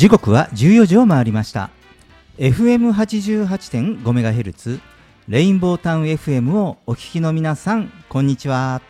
[0.00, 1.68] 時刻は14時を回りました。
[2.38, 4.80] FM88.5MHz
[5.28, 8.80] レインボータウン FM をお聞きの皆さんこんにちは。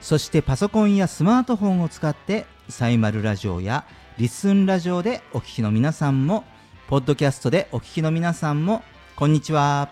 [0.00, 3.86] そしてパソコンやスマートフォンを使ってサイマルラジオや
[4.18, 6.44] リスンラジオでお聞きの皆さんも
[6.86, 8.84] ポッドキャストでお聞きの皆さんも
[9.16, 9.88] こんにちは。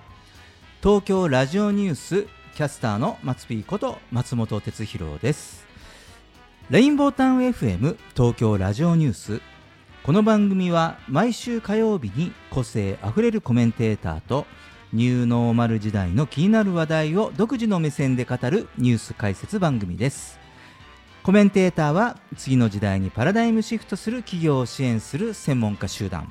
[0.84, 5.66] 東京ラジオニュースキャスターの松ピーこと松本哲弘です。
[6.70, 9.53] レインボータウン FM 東京ラジオニュース
[10.04, 14.44] この番組は毎週火曜日に個性あふれるコメンテーターと
[14.92, 20.38] ニューノーマル時代の気になる話題を独自の目線で語るニュース解説番組です。
[21.22, 26.30] コメンテーターは次の時代にパラダイムシフトする企業を支援する専門家集団。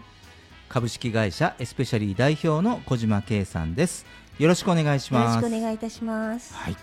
[0.70, 4.06] 株式会社エスペシャリー代表の小島圭さんです。
[4.38, 5.36] よろしくお願いします。
[5.38, 6.54] よろしくお願いいたします。
[6.54, 6.78] はい。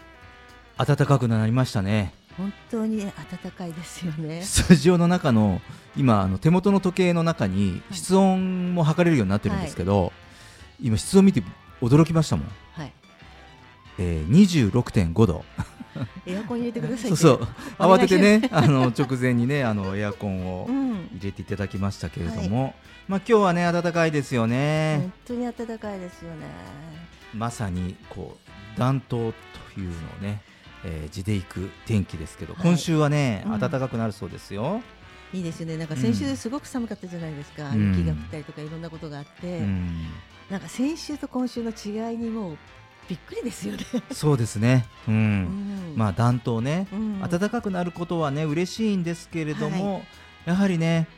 [0.77, 2.13] 暖かくなりましたね。
[2.37, 4.43] 本当に暖かいですよね。
[4.43, 5.61] スタジオの中の
[5.97, 10.13] 今あの手元の時計の中に室温も測れるようになってるんですけど、はい、
[10.87, 11.43] 今室温見て
[11.81, 12.93] 驚きましたもん、はい。
[13.99, 15.45] えー、26.5度。
[16.25, 17.17] エアコン入れてくださいそう。
[17.17, 22.75] そう慌ててねあの直前にねあのエアコンを入れていただきましたけれども、うんはい、
[23.09, 24.99] まあ今日はね暖かいですよね。
[25.01, 26.47] 本当に暖かいですよね。
[27.35, 28.39] まさにこ
[28.77, 29.35] う暖冬
[29.75, 30.43] というのをね
[30.85, 34.81] えー、地でいく天気ですけど、はい、今週はね、うん、暖かくなるそうですよ。
[35.33, 35.77] いいですよね。
[35.77, 37.69] なんか先週すごく寒かったじゃないですか。
[37.71, 40.07] うん、雪が降ったりとかいろんなことがあって、うん、
[40.51, 42.59] なんか先週と今週の違いにもう
[43.09, 43.85] びっくりですよね。
[44.13, 44.87] そうですね。
[45.09, 45.95] うん。
[45.97, 46.87] まあ暖冬ね、
[47.29, 50.03] 暖かくなることはね嬉しいんですけれども、はい、
[50.47, 51.09] やはりね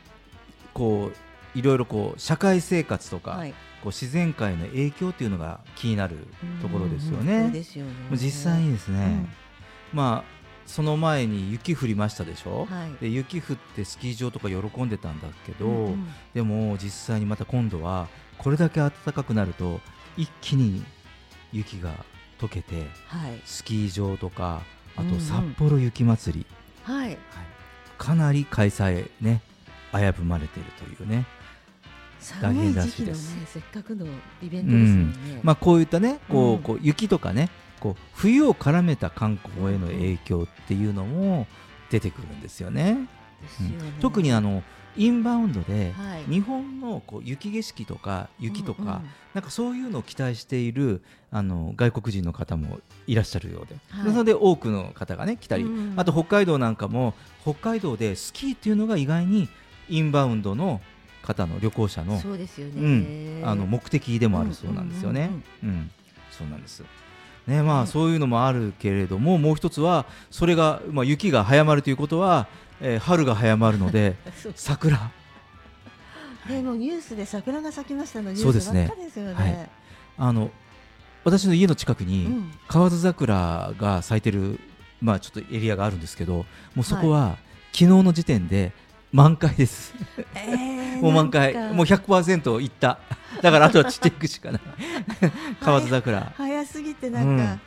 [0.73, 1.11] こ
[1.55, 6.27] ういろいろこう社会生活とか、はい、こう自然界の影響というのが気になる
[6.61, 7.43] ところですよね。
[7.43, 7.91] そうですよね。
[8.11, 9.27] 実際にですね。
[9.93, 18.07] まあその前に雪降りましたでしょ、はい、で雪降ってスキー場とか喜んでたんだけど、うんうん、でも実際にまた今度は
[18.37, 19.79] これだけ暖かくなると
[20.17, 20.83] 一気に
[21.51, 21.91] 雪が
[22.39, 24.61] 溶けて、はい、スキー場とか
[24.95, 26.45] あと札幌雪まつり、
[26.87, 27.17] うんうん、はい、はい、
[27.97, 29.41] かなり開催ね
[29.91, 31.25] 危ぶまれているというね。
[32.41, 34.05] 大変らしいです、ね、せっかくの
[34.41, 37.49] イベントですよね、うん、まあ、こういったねこう、こう雪とかね
[37.83, 41.47] こう冬を絡めた観光への影響っていうのも
[41.91, 42.93] 出てくるんですよね。
[42.93, 43.07] ね。
[43.59, 44.63] うん、特にあの
[44.95, 59.49] インバウンドで、はい、日本のこう雪景色とか雪とか、うんうん、なんかそういうのを期待しているあの外国人の方もいらっしゃるようで、はい、なので多くの方がね来たり、うん、あと北海道なんかも北海道でスキーっていうのが意外に
[59.89, 60.79] インバウンドの
[61.21, 65.31] 方の旅行者のそうですよね、うん、あの目的でもあるそうなんですよね。
[65.63, 65.91] うん、
[66.31, 66.83] そうなんです。
[67.47, 72.47] ねまあ、そういうのもあるけれども、もう一つはそれが、まあ、雪が早まるということは、
[72.79, 74.15] えー、春が早まるので
[74.55, 75.11] 桜。
[76.47, 79.33] でもニュースで桜が咲きましたのニュースばっかですよね。
[79.33, 79.69] はい、
[80.17, 80.51] あの
[81.23, 82.29] 私の家の近くに
[82.67, 84.59] 河津桜が咲いてる、
[85.01, 87.37] まあ、ちょっとエリアがあるんですけどもうそこは、
[87.71, 88.71] 昨日の時点で
[89.13, 89.93] 満開です、
[90.33, 91.53] えー、もう満開。
[91.71, 92.97] もう100%いった。
[93.43, 94.61] だからあとは散っていくしかない。
[95.61, 96.33] 河津桜。
[96.35, 97.59] 早すぎてなんか、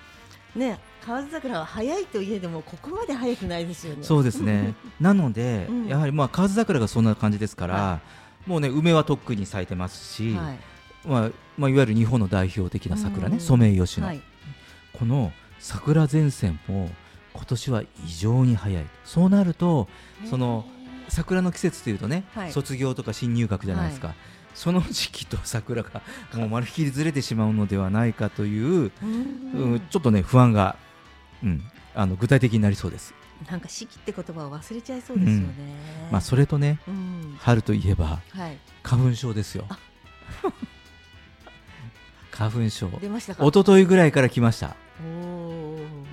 [0.57, 4.03] うん、ね河津桜は早いといえどもここまで早くないですよね。
[4.03, 4.75] そうですね。
[5.01, 8.01] なので、うん、やはりまあ河津桜がそんな感じですから、は
[8.45, 10.59] い、もうね梅はとっくに咲いてますし、はい、
[11.07, 14.21] まあまあ、いわゆる日本の代表的な桜ね、ソメイヨシノ、はい、
[14.93, 16.91] この桜前線も
[17.33, 18.85] 今年は異常に早い。
[19.05, 19.89] そうなると
[20.29, 20.67] その
[21.09, 24.17] 桜の季節というとね、はい、卒業とか新入学じゃないですか、はい、
[24.55, 26.03] その時期と桜が
[26.35, 30.77] もうまるっきりずれてしまうのではないかという、うん、ちょっとね不安が、
[31.43, 31.63] うん、
[31.95, 33.15] あの具体的になりそうです。
[33.51, 35.47] なんか四季って言葉を忘れちゃいそうですよね。
[36.07, 39.67] うん、まあそれとね、うん、春といえば、はい、花粉症ですよ。
[42.31, 42.89] 花粉症。
[43.01, 44.77] 出ました一昨日ぐらいから来ました。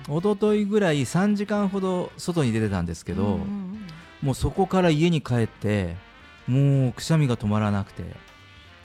[0.06, 3.73] 一昨日ぐらい3時間ほど外に出てたんですけど、うんうん、
[4.24, 5.96] もうそこから家に帰って
[6.48, 8.02] もうくしゃみが止まらなくて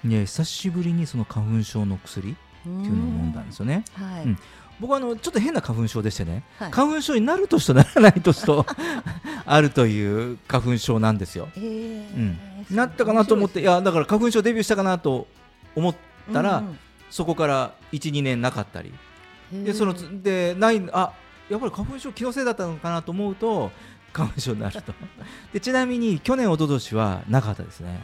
[0.04, 3.86] ね久しぶりにその花粉症の薬っていうのを飲んだんですよね。
[3.94, 4.40] はい、うん。
[4.82, 8.66] 僕はあのちょっと変な花粉症でしてね、はい、花粉症になる年とならない年と
[9.46, 11.50] あるという花粉症なんですよ。
[11.56, 12.16] えー、
[12.70, 15.28] うん、なったかなと思って、いやだから花粉症デビューしたかなと
[15.76, 15.96] 思っ
[16.34, 18.94] たら、うんうん、そこから1、2年なかったり、
[19.52, 21.14] でそのでないあ
[21.50, 23.72] やっぱり花粉症気のせいだったのかなと思うと
[24.12, 24.94] 花粉症になると。
[25.54, 28.00] でちなみに去年一昨年はなかったですね、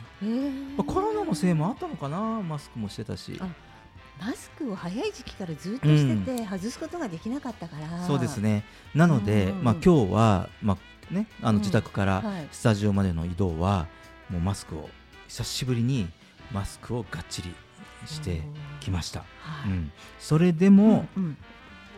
[0.78, 2.20] まあ、コロナのせいもあったのかな？
[2.42, 3.40] マスクもしてたし。
[4.18, 8.64] マスクを早い時期からずっとしてて、外すことができなかったから、そうですね。
[8.94, 10.78] なので、まあ、今日は、ま
[11.12, 13.88] あね、あの自宅からスタジオまでの移動は、
[14.30, 14.90] もうマスクを
[15.28, 16.08] 久しぶりに
[16.54, 17.54] マスクをがっちり
[18.06, 18.42] して
[18.80, 21.38] きました、はい、うん、それでも、うんうん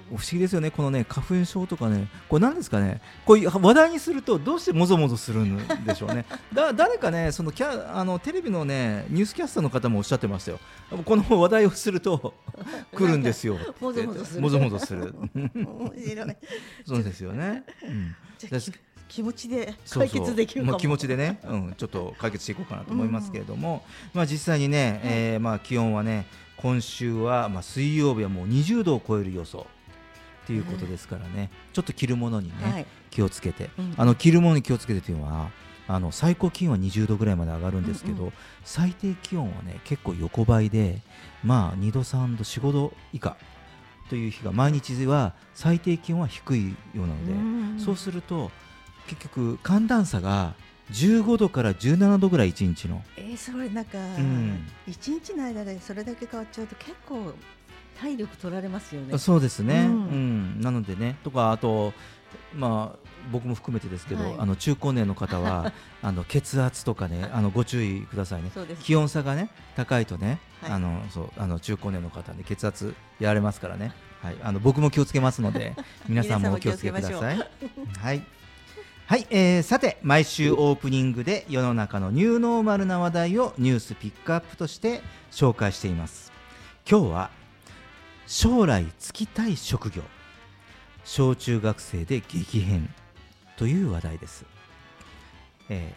[0.10, 6.26] 不思議ですよね、このね花粉症とかね、これなんですかね、こういう話題にするとどうしてもぞもぞするんでしょうね。
[6.54, 10.60] だ誰かね、そのキャあのテレビのねニュースキャスターの方もおっしゃってましたよ。
[11.04, 12.34] この話題をすると
[12.96, 13.58] 来るんですよ。
[13.82, 14.42] もぞもぞする。
[14.42, 15.14] もぞもぞする。
[15.36, 16.36] 面白い。
[16.86, 17.64] そうですよね。
[17.84, 18.16] うん。
[19.08, 26.28] 気持ちで解決できる気持ちでね、うん、ちょっと解決していこうかなと思いますけれども、うん、まあ実際にね、えー、まあ気温はね
[26.58, 29.66] 今週はまあ水曜日はもう20度を超える予想
[30.48, 35.52] っていうことですからね、ちょっと着るものにね、はい、気をつけて、うん、あの着るものに気をつけてというのは
[35.90, 38.34] あの最高気温は20度ぐらいまで上がるんですけど、うんうん、
[38.64, 41.02] 最低気温はね結構横ばいで
[41.44, 43.36] まあ2度3度4、5度以下
[44.10, 48.50] という日が毎日は最低気温は低いようなので、うんうん、そうすると
[49.08, 50.56] 結局寒暖差が
[50.92, 53.04] 15度から17度ぐらい1日の。
[53.18, 57.34] えー、それなんか、うん、1日の間でそれだけ変わっちゃうと結構
[58.00, 59.18] 体力取られますよね。
[59.18, 59.96] そうですね、うん、う
[60.60, 61.94] ん、なのでねとかあと
[62.54, 68.52] まあ僕も含めてですけど、はい、あの中高年の方は あの血圧とかねあのご注意くださいね。
[68.82, 73.94] 気温差がね高いとね、はい、あのそうあの中高年の方ね血圧やられますからね。
[74.22, 74.38] はい。
[74.44, 75.76] あの僕も気をつけますので
[76.08, 77.38] 皆さんもお気をつけください。
[78.00, 78.24] はい。
[79.06, 85.02] はい、えー、さて毎週オープニングで世の中のニューノーマルな話題をニュースピックアップとして
[85.32, 86.34] 紹介しています。
[86.90, 87.30] 今日は
[88.28, 90.04] 将来就きたい職業。
[91.06, 92.94] 小中学生で激変。
[93.58, 94.46] という話題です、
[95.70, 95.94] え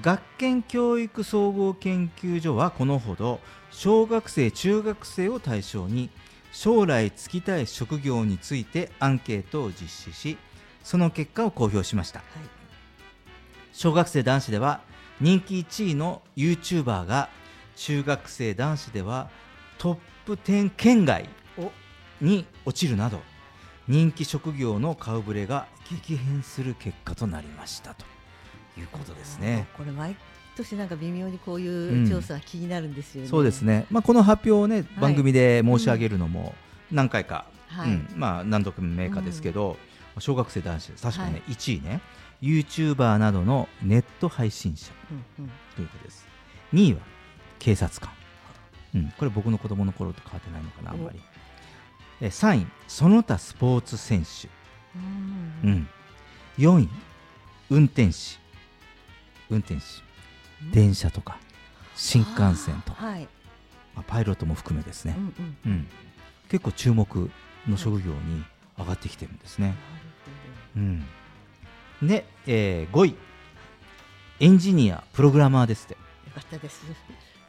[0.00, 3.40] ー、学研教育総合研究所はこのほど
[3.70, 6.08] 小学生中学生を対象に
[6.52, 10.38] 将来就きたい職業についてアンケートを実施し
[10.82, 12.28] その結果を公表しました、はい、
[13.72, 14.80] 小学生男子では
[15.20, 17.28] 人気1位の YouTuber が
[17.76, 19.28] 中学生男子では
[19.78, 20.00] トップ
[20.34, 21.28] 10圏外
[22.20, 23.20] に落ちるなど
[23.86, 27.94] 人気職業の顔ぶれが激変する結果となりました。
[27.94, 28.04] と
[28.78, 29.66] いうことですね。
[29.76, 30.14] これ毎
[30.56, 33.24] 年なんか微妙にこういう調査気になるんですよね。
[33.24, 33.86] うん、そうですね。
[33.90, 36.54] まあこの発表をね、番組で申し上げるのも
[36.92, 39.76] 何回か、はい、うん、まあ何度か目かですけど、
[40.14, 42.00] うん、小学生男子確かね、はい、1位ね、
[42.42, 44.90] YouTuber などのネット配信者、
[45.76, 46.26] ということです。
[46.74, 47.00] 2位は
[47.58, 48.17] 警察官。
[48.94, 51.20] うん、これ僕の子供の頃と変わってないのかなあんまり。
[52.20, 54.48] 3位その他スポーツ選手、
[55.64, 55.88] うん、
[56.58, 56.88] 4位
[57.70, 58.38] 運転士。
[59.50, 60.02] 運転士、
[60.72, 61.38] 電車とか
[61.94, 63.22] 新幹線とか、はい、
[63.94, 65.72] まあ、パイロットも含めですね、うんうん。
[65.72, 65.88] うん、
[66.48, 67.30] 結構注目
[67.66, 68.44] の職業に
[68.78, 69.74] 上がってきてるんですね。
[70.76, 71.04] うん、
[72.02, 73.16] で、えー、5位。
[74.40, 75.94] エンジニアプログラマーですって。
[75.94, 75.98] よ
[76.34, 76.82] かったです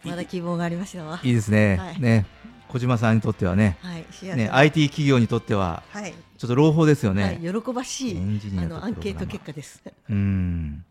[0.03, 1.77] まだ希望がありましたわいいですね。
[1.77, 2.25] はい、ね。
[2.69, 9.81] 小島さんにとってはね、はい、ね IT 企業にとっては、はい、ちょっと朗報ですよね、はい、喜ばしいエンジニアのアンケート結果です。
[10.09, 10.85] うん。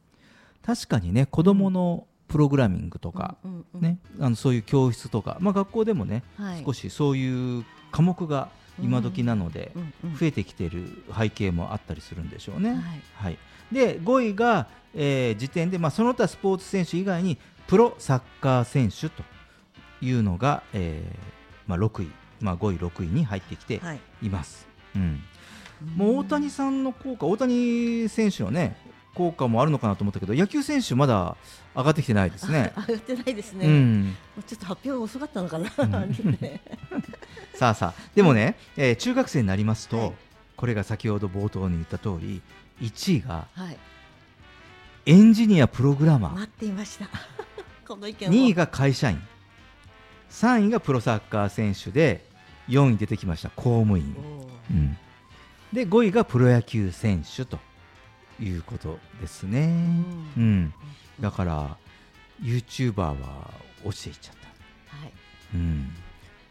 [0.62, 6.22] 確かにね子供のプログラミングとか、うんうん、ね、あのそういう教室とか、まあ、学校でもね、
[6.64, 8.50] 少しそういう科目が
[8.82, 9.72] 今時なので
[10.18, 12.78] 増えてきている背景もあったりするんでしょうね。
[13.14, 13.38] はい、
[13.72, 19.22] で5位が、えー、時点で、まあ、その他スポーツ選手以外にプロサッカー選手と
[20.00, 21.16] いうのが、えー、
[21.66, 22.10] まあ、6位、
[22.40, 23.80] まあ、5位、6位に入ってきて
[24.22, 24.66] います。
[24.94, 25.22] はい、うん、
[25.94, 28.76] もう大谷さんの効果、大谷選手のね
[29.14, 31.36] 効果もあるのかなと思ったけど、野球選手まだ
[31.76, 32.72] 上がってきてないですね。
[32.88, 33.66] 上がってないですね。
[33.66, 35.68] うん、ちょっと発表遅かったのかな。
[37.54, 40.12] さあさあ、でもね、えー、中学生になりますと、はい、
[40.56, 42.40] これが先ほど冒頭に言った通り、
[42.80, 43.76] 1位が、はい、
[45.04, 46.34] エンジニアプログラマー。
[46.34, 47.08] 待っていました。
[47.88, 49.18] この意見2位が会社員。
[50.30, 52.22] 3位がプロサッカー選手で
[52.68, 54.14] 4位出てきました公務員、
[54.70, 54.96] うん、
[55.72, 57.58] で5位がプロ野球選手と
[58.38, 59.74] いうことですね、
[60.36, 60.74] うん、うん、
[61.18, 61.76] だから
[62.42, 64.34] YouTuber は落ちていっちゃっ
[64.90, 65.12] た、はい。
[65.54, 65.88] うん、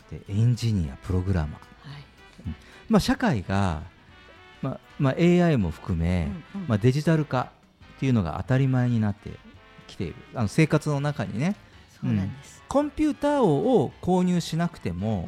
[0.10, 2.04] でエンジニアプログラマー、はい。
[2.48, 2.56] うん、
[2.90, 3.84] まあ、社会が、
[4.64, 7.52] まあまあ、AI も含め、うんうん、まあ、デジタル化
[7.98, 9.32] っていうのが当たり前になって
[9.88, 10.16] きている。
[10.36, 11.56] あの生活の中にね。
[12.00, 15.28] そうなんです、コンピューターを購入しなくても、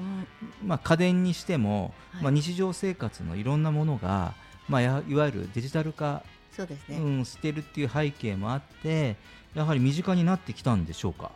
[0.61, 4.35] うん、まあ、家電にしても、はい、まあ、日常生活のいろんなものが、
[4.67, 9.15] まあ、やいわゆるデジタル化そうですね、うん、してるっていう背景もあって
[9.55, 11.31] やはり身近になってきたんでしょうか？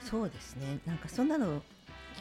[0.00, 0.78] そうですね。
[0.86, 1.60] なんかそんなの聞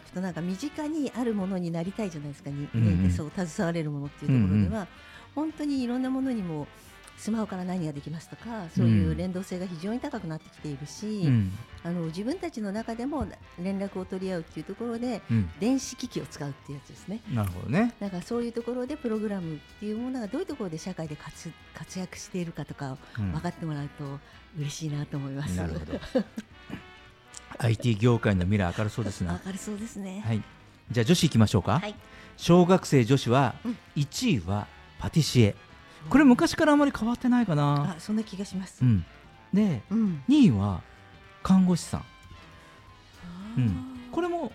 [0.08, 2.50] くとなんか身近にあるものになりたいじゃないですか。
[2.50, 4.88] 人間でそう携われるものっていうところでは、うんうん、
[5.36, 6.68] 本当にいろんなものにも
[7.18, 11.52] スマホから何ができますとかそういう連動性が非常に高くなってきているし、うん、
[11.84, 13.26] あの自分たちの中でも
[13.62, 17.22] 連絡を取り合うっていうところで、うん、電子機器を使うっていうやつですね。
[17.32, 24.20] なるほどねだからそういうところでプログラムっていうものがどういうところで社会で活活躍しているかとかを分かってもらうと
[24.58, 25.56] 嬉しいなと思います。
[25.56, 26.00] なるほど
[27.60, 29.30] IT 業界の未来明るそうですね。
[29.46, 30.24] 明るそうですね。
[30.26, 30.44] はい。
[30.92, 31.80] じゃあ女子いきましょうか。
[31.80, 31.96] はい、
[32.38, 33.56] 小学生女子は
[33.96, 34.68] 1位は
[35.00, 35.56] パティシエ。
[36.10, 37.96] これ昔からあまり変わってないかな。
[37.98, 38.80] あ、そんな気がします。
[38.82, 39.06] うん、
[39.54, 40.82] で、うん、2位は
[41.42, 42.04] 看護師さん。
[43.58, 43.76] うん、
[44.12, 44.52] これも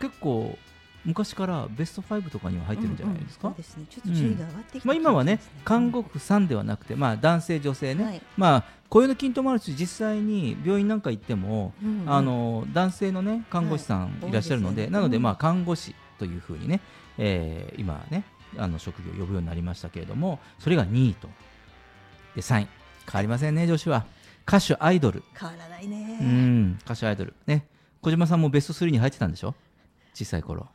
[0.00, 0.58] 結構
[1.04, 3.48] 昔からベスト5とかには入ってるんじゃないですか？
[3.48, 3.84] そうですね。
[3.90, 11.72] ちょっと順位が上がってきまあ今はね、看護婦さんではなくて、まあ男性女性ね、まあ雇用の均等もあるし、実際に病院なんか行っても、
[12.06, 14.32] あの男性のね看護師さんい。
[14.32, 16.80] らっしゃるので、なのでまあ看護師というふうにね、
[17.18, 18.24] えー、今ね
[18.58, 21.28] あの職業を呼ぶようになりましたけれども、それが2位と。
[22.34, 22.68] で3位。
[23.06, 24.06] 変わりませんね女子は。
[24.46, 25.22] 歌手アイドル。
[25.38, 26.18] 変わらないね。
[26.20, 27.34] うん歌手アイドル。
[27.46, 27.66] ね。
[28.00, 29.54] 小島さんもベスト3に入ってたんでしょ？
[30.14, 30.68] 小さい頃。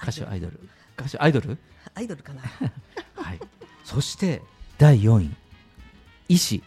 [0.00, 0.60] 歌手アイドル。
[0.98, 1.58] 歌手アイドル？
[1.94, 2.42] アイドルかな。
[3.16, 3.40] はい。
[3.84, 4.42] そして
[4.78, 5.30] 第4位。
[6.28, 6.62] 医師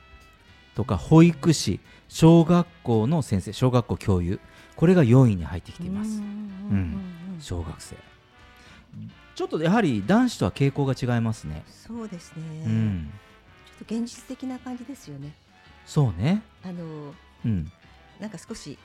[0.76, 1.80] とか保育士
[2.10, 4.40] 小学校の先生小学校教諭。
[4.76, 6.20] これが4位に入ってきています。
[6.20, 7.38] うん。
[7.40, 7.96] 小学生
[9.36, 11.64] ちょっとやはり男子とは傾向が違いますね。
[11.68, 13.12] そうですね、うん、
[13.66, 15.34] ちょっと現実的な感じですよね。
[15.86, 16.42] そうね。
[16.64, 17.14] あの、
[17.46, 17.72] うん、
[18.20, 18.78] なんか少し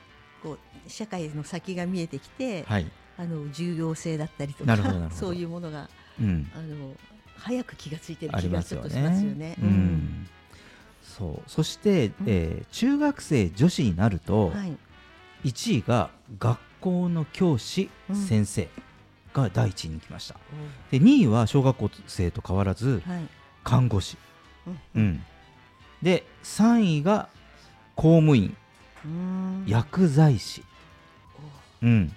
[0.42, 4.76] こう社会の先が見えてきて、はい、あの重要性だったりとか
[5.10, 5.88] そういうものが、
[6.20, 6.94] うん、あの
[7.36, 9.56] 早く気がついてる気がちょっとしますよね。
[11.02, 11.50] そう。
[11.50, 14.76] そして、うん、えー、中学生女子になると、はい、
[15.48, 18.68] 1位が学校の教師、うん、先生
[19.42, 20.36] が第1位に来ました、
[20.90, 23.28] うん、で2位は小学校生と変わらず、はい、
[23.64, 24.16] 看護師、
[24.94, 25.22] うん、
[26.02, 27.28] で3位が
[27.94, 28.56] 公務員。
[29.66, 30.64] 薬剤師、
[31.82, 32.12] うん、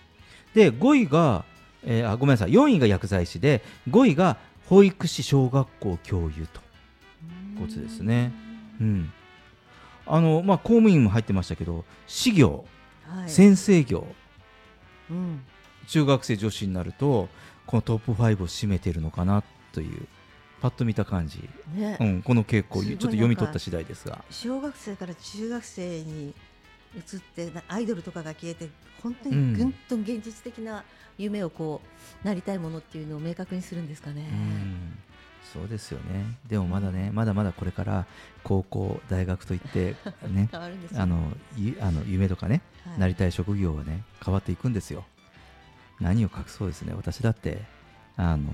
[0.54, 1.46] で5位が、
[1.84, 2.52] えー、あごめんなさい。
[2.52, 4.38] 4位が薬剤師で5位が
[4.68, 6.60] 保育士小学校教諭と。
[7.60, 8.34] ことですね。
[8.80, 9.14] うん。
[10.08, 12.66] あのまあ、公務員も入ってましたけど私業、
[13.08, 14.06] はい、先生業、
[15.10, 15.44] うん、
[15.88, 17.30] 中学生女子になると
[17.66, 20.08] このトップ5を占めているのかなという
[20.62, 21.98] パッと見た感じ、ね。
[22.00, 24.24] うん、この傾向ちょっと読み取った次第ですが。
[24.30, 26.36] 小学生から中学生に
[26.96, 28.70] 移ってアイドルとかが消えて
[29.02, 30.84] 本当にぐんと現実的な
[31.18, 31.82] 夢をこ
[32.24, 34.28] うなりたいものっていうのを明確にするんですかね。
[35.52, 36.38] そうですよね。
[36.48, 38.06] でもまだね、まだまだこれから
[38.44, 39.96] 高校、大学といって
[40.30, 41.34] ね、あの
[41.80, 45.04] あの夢とかね、はい、なりたい職業はね変わっていくんですよ。
[46.02, 46.94] 何を隠そうですね。
[46.96, 47.62] 私だって
[48.18, 48.50] あの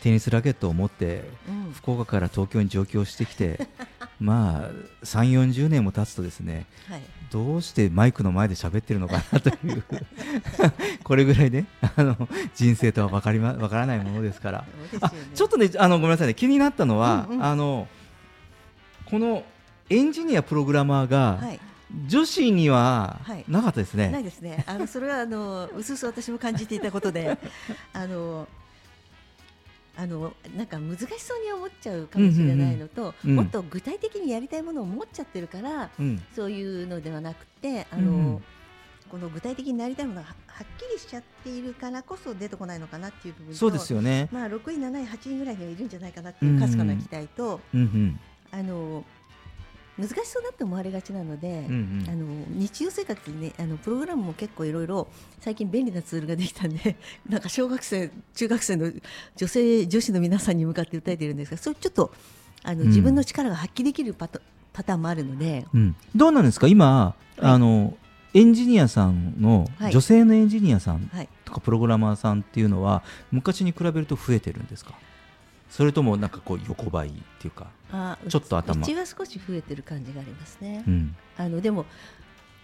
[0.00, 1.24] テニスラケットを持って、
[1.74, 3.68] 福岡から東京に上京してきて、
[4.20, 4.70] まあ
[5.04, 9.82] 3、40年も経つとですね、はい、どうしてマイクの前で喋ってるのかなという
[11.02, 14.66] これぐらいねあの人生とは分かり、ま、分からないものですから、ね、
[15.34, 16.34] ちょっとねあのごめんなさいね。
[16.34, 17.88] 気になったのは、うんうん、あの
[19.06, 19.42] この
[19.90, 21.60] エンジニアプログラマーが、はい
[22.06, 24.04] 女子にはなかったですね。
[24.04, 24.64] はい、ないですね。
[24.66, 27.38] あのそれはあのうすうす私も感じていたことで、
[27.92, 28.48] あの
[29.96, 38.44] あのなんか難しそうに思っちゃうかもしれないのと、うんうんうん、もっと具体的にやりたいものを持っちゃってるから、うん、そういうのではなくてあの、うん、
[39.08, 40.34] この具体的になりたいものがは
[40.64, 48.20] っきりしちゃっているからこそ出てこないのかなっていう部分とそうですよね、まあ、6位、7位、8位ぐらいにはいるんじゃないかなっていうかすかな期待と、うんうん、
[48.50, 49.04] あの
[49.96, 55.06] 難しそうだって思われがちなので、うんうん、あの日常生活にねあのプログラムも結構いろいろ
[55.40, 56.96] 最近便利なツールができたんで
[57.28, 58.92] なんか小学生中学生の
[59.36, 62.12] 女性女子の皆さんに向かって訴えているんですがそうちょっと
[62.64, 64.40] あの、うん、自分の力が発揮できるパタ
[64.72, 66.66] パターンもあるので、うん、どうなんですか？
[66.66, 67.96] 今、はい、あの
[68.32, 71.08] エンジニアさんの、はい、女性のエンジニアさん
[71.44, 74.94] とかプログラマーさんっていうのは昔に比べると増えてるんですか？
[75.74, 78.80] それともなんかこう横ばいっていうかあちょっと頭。
[78.80, 81.84] うちは少し増えてる感じがありますね、うん、あのでも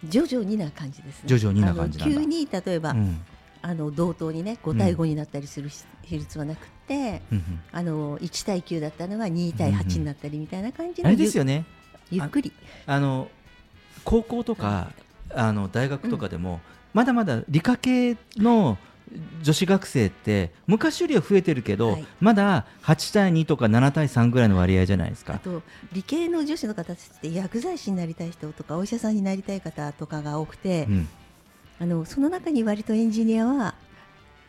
[0.04, 1.22] 徐々にな感じですね。
[1.26, 3.20] 徐々にな感じ急に例えば、うん、
[3.62, 5.70] あの同等にね5対5になったりする
[6.02, 11.64] 比率はなくて、うん、あの1対9だったのが2対8になったりみたいな感じで、あれですよね。
[12.12, 12.52] ゆっくり。
[12.86, 13.28] あの
[14.04, 14.92] 高校とか、
[15.34, 16.60] あの大学とかでも、
[16.94, 18.78] まだまだ理科系の
[19.42, 25.34] 女子学生って昔よりは増えてるけど、はい、まだ8対2とか7対3ぐらいの割合じゃないですか。
[25.34, 25.62] あと
[25.92, 31.08] 理系の女子の方って薬剤師になりたい人とかお医者さんになりたい方とかが多くて、うん、
[31.80, 33.74] あのその中に割とエンジニアは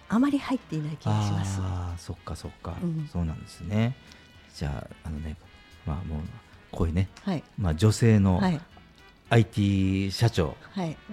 [0.10, 1.60] あまり入っていない気がします。
[1.62, 3.96] あそっかそっか、うん、そうなんですね。
[4.53, 5.38] じゃああのね
[5.86, 6.20] まあもう
[6.72, 8.41] こういうね、はい、まあ、女性の
[9.30, 10.56] IT 社長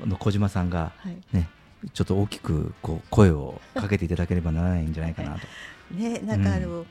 [0.04, 0.92] の小島さんが
[1.32, 1.48] ね、
[1.92, 5.46] ちょっと大きくこう声をかけていただければならないんじゃないかなと。
[5.94, 6.86] ね、なんかあの、うん。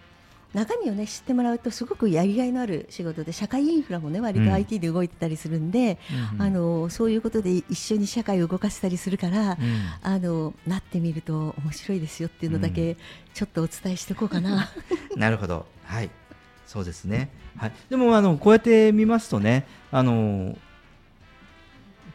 [0.53, 5.99] 中身をね知ってもらうとすごくやりがいのある仕事で社会インフラもね割と IT で動いてたりするんで、
[6.33, 9.57] うん、あのそういうことで一緒に社会を動かせたりするから、うん、
[10.01, 12.95] あのなってみると面白いですよっていうのだけ
[13.33, 14.71] ちょっとお伝えしておこうかな。
[15.17, 15.65] なるほど。
[15.83, 16.09] はい。
[16.67, 20.57] そうですね、はい、でもあのこうやって見ますとねあの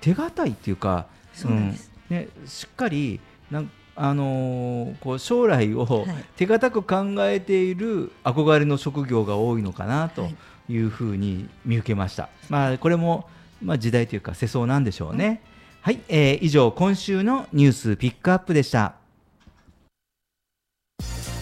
[0.00, 10.28] 手堅いっていうかそうなんです、うん、ね、しっかりなんあのー、こう将来を手堅く考えている憧れの職業が多いのかなと
[10.68, 10.76] い。
[10.78, 13.28] うふうに見受けました、はい、まあ、これも、
[13.62, 15.42] まあ、時代というか世相なんでしょうね、
[15.80, 18.94] はい、はい、えー、以上今週のニュースピックアップでした。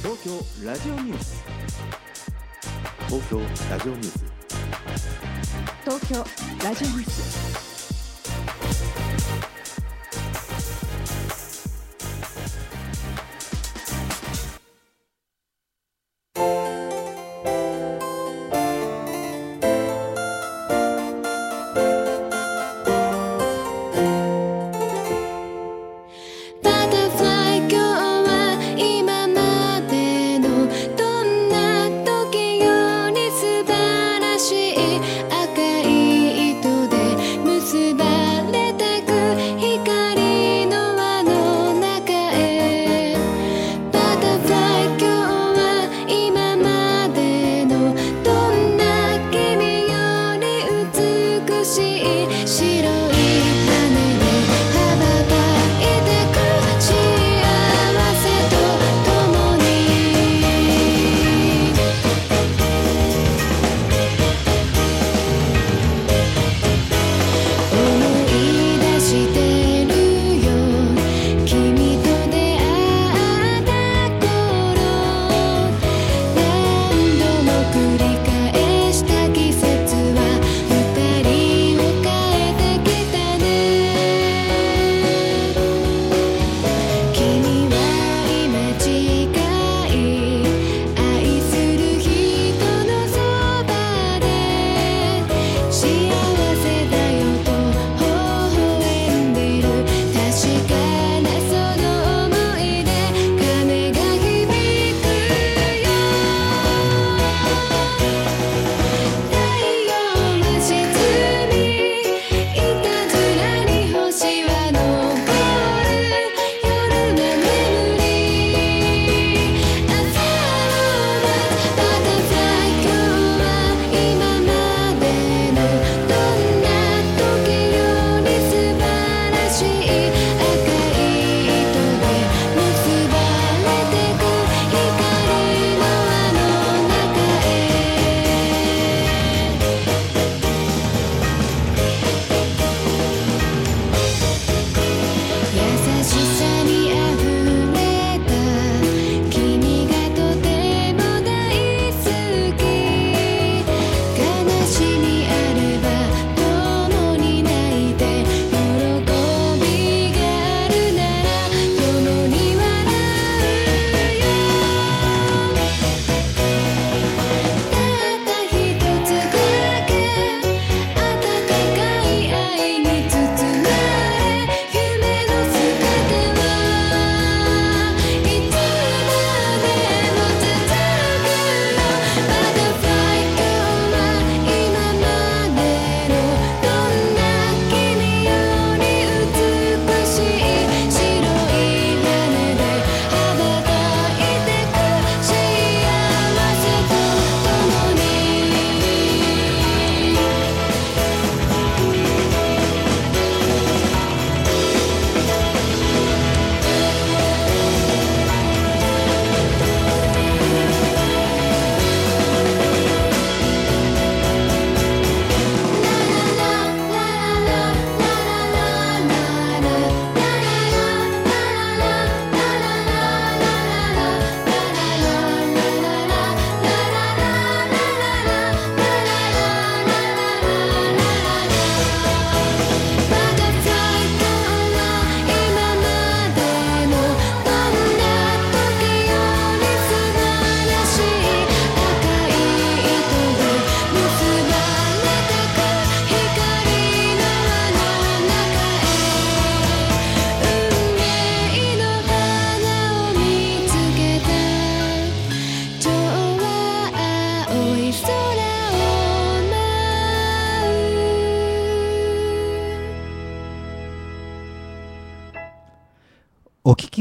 [0.02, 1.44] 東京ラジオニュース。
[3.06, 4.24] 東京ラジオニュース。
[5.84, 7.69] 東京ラジオニュース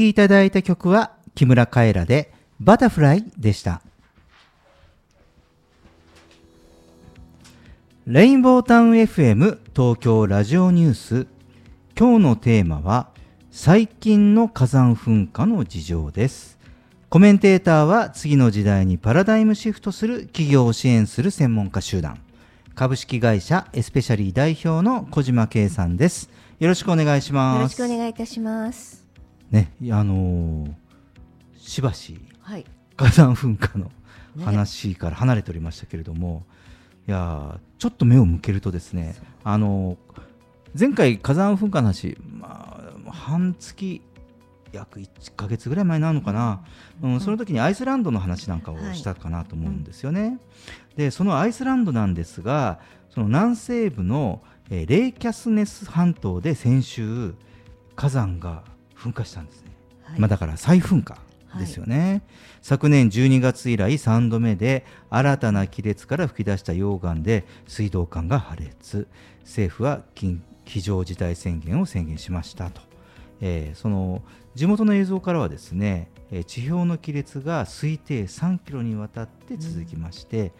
[0.00, 3.82] きいただいた曲は木村カエラでバタフライでした。
[8.06, 11.26] レインボータウン FM 東京ラジオニュース。
[11.98, 13.10] 今日のテーマは
[13.50, 16.58] 最近の火山噴火の事情です。
[17.10, 22.18] コメンテーターは次の時代にパラダイムシフトする企業を支援する専門家集団。
[22.74, 26.30] 株式会社エスペシャリー代表の小島圭さんです。
[26.58, 27.56] よろしくお願いします。
[27.56, 29.09] よろしくお願いいたします。
[29.50, 30.74] ねあのー、
[31.56, 32.64] しばし、はい、
[32.96, 33.90] 火山噴火の
[34.44, 36.44] 話から離れておりましたけれども、
[37.06, 39.96] ね、いやちょっと目を向けるとですねあの
[40.78, 44.02] 前回火山噴火の話、まあ、半月
[44.72, 46.64] 約1か月ぐらい前なのかな、
[47.02, 50.20] うん、その時にアイスランドの話なんかをしたかなと思うんですよね。
[50.20, 50.38] はいうん、
[50.96, 57.34] でそのアイスランドなんですがその南西部の、えー、レイキャスネス半島で先週
[57.96, 58.62] 火山が
[59.00, 59.70] 噴火したんですね。
[60.02, 61.16] はい、まあ、だから再噴火
[61.58, 62.22] ですよね、はい、
[62.62, 69.08] 昨年12月以来3度目で新たな亀裂から噴き出した溶岩で水道管が破裂。
[69.42, 70.02] 政府は
[70.64, 72.82] 非常事態宣言を宣言しましたと、
[73.40, 74.22] えー、その
[74.54, 80.50] 地元の映像からはですね、えー、地表の亀裂が推定3キロにわたって続きまして、うん。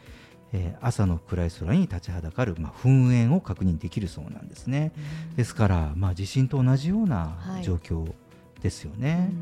[0.52, 4.92] えー、朝の暗い空に立ちはだかる、まあ、噴煙を確認できるそうなんですね、
[5.30, 8.12] うん、ですから、まあ、地震と同じような状況
[8.60, 9.32] ですよね。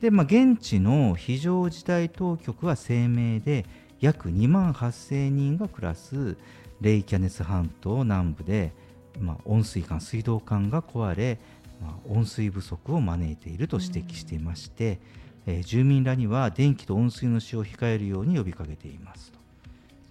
[0.00, 3.64] で、まあ、現地の非常事態当局は声明で
[4.00, 6.36] 約2万8000人が暮らす
[6.80, 8.72] レイキャネス半島南部で、
[9.18, 11.38] まあ、温水管水道管が壊れ、
[11.82, 15.00] まあ、温水不足を招いていると指摘していまして、
[15.46, 19.32] うん、えー、住民らには電気と温水の使用を控えるように呼びかけています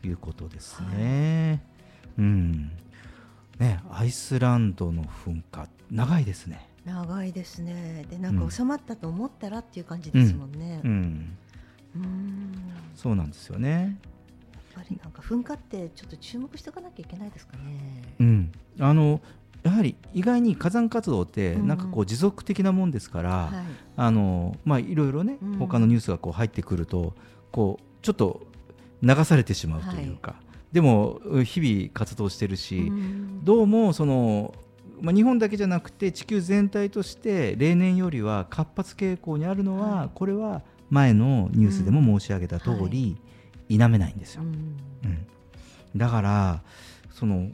[0.02, 1.50] ということですね。
[2.18, 2.72] はい、うん
[3.60, 6.68] ねアイスランドの噴火長いですね。
[6.88, 8.06] 長いですね。
[8.10, 11.38] でなんか収まったと思ったらっていう感じですもんね、うん、
[11.96, 12.56] うん、
[12.96, 14.00] そうなんですよね。
[14.54, 18.04] やっぱりなんか噴火ってちょっと注目しておかなきゃいけないですかね。
[18.20, 18.52] うん。
[18.80, 19.22] あの
[19.64, 23.54] やはり意外に火山活動ってなんかこう持続的なもんですから、はい、
[23.98, 27.14] あのまあいろいろね、他のニュースがこう入ってくると
[27.52, 28.48] こうちょっと
[29.02, 30.38] 流されてしまうというか、は
[30.72, 32.92] い、でも日々活動してるし、
[33.44, 34.54] どうもその
[35.02, 43.18] まあ、日本だけじゃなくて地球全体として例年よりは活発傾向にあるのは、はい、これは前のニュースでも申し上げた通り、
[43.70, 44.44] うん、否めないんですよ。
[44.44, 44.50] うん、
[45.04, 45.28] うん、
[45.96, 46.64] だから
[47.12, 47.50] その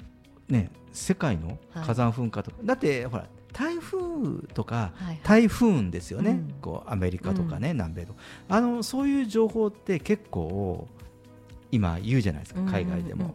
[0.47, 8.19] ね世界の火山噴火とか、はい、だってほら台風とか台風ですよね、こうアメリカとかね、うん、南米とか。
[8.49, 10.87] あのそういう情報って結構
[11.73, 13.33] 今言うじゃないですか海外でも、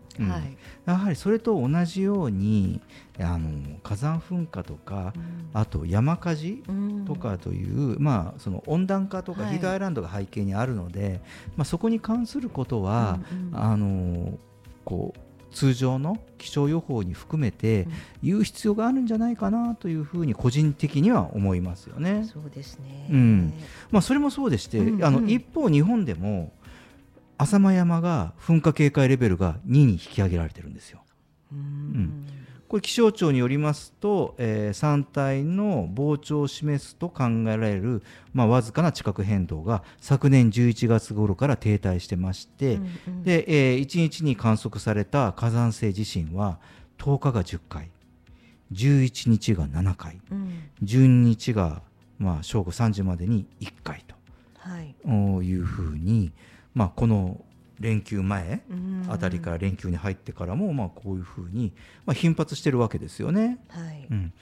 [0.87, 2.81] やはりそれと同じように
[3.19, 6.63] あの火山噴火とか、うん、あと山火事
[7.05, 11.21] とかという、うん、まあ、その温暖化とかヒートアイランドが背景にあるので、はい、
[11.57, 14.39] まあ、そこに関することは、うんうん、あの
[14.85, 15.21] こう
[15.53, 17.89] 通常の気象予報に含めて
[18.23, 22.29] 言う必要があるんじゃないかなというふうに個人的には思いますよね。
[22.33, 23.55] そうですね、うん。
[23.91, 26.53] まあ、それもそうでして、うんうん、あの一方日本でも
[27.39, 31.01] 浅間山が噴火警戒レベルが2に引き上げられてるんですよ。
[31.53, 32.27] うん、
[32.69, 38.03] これ気象庁によりますと、えー、山体の膨張を示すと考えられる、
[38.35, 46.59] まあ、わずかな地殻変動が昨年11月頃から停滞してまして、うんうん、でえー、1日に観測された火山性地震は
[46.99, 47.91] 10日が10回
[48.73, 51.81] 11日が7回、うん、12日が、
[52.19, 54.15] まあ、正午3時までに1回と、
[54.59, 54.95] はい、
[55.47, 56.33] いうふうに、
[56.79, 57.45] まあ、この
[57.81, 58.63] 連休前
[59.09, 61.73] あたりから連休に入ってからも、まあ、こういうふうに、
[62.07, 63.59] まあ、頻発してるわけですよね。
[63.69, 64.07] はい。
[64.09, 64.33] うん、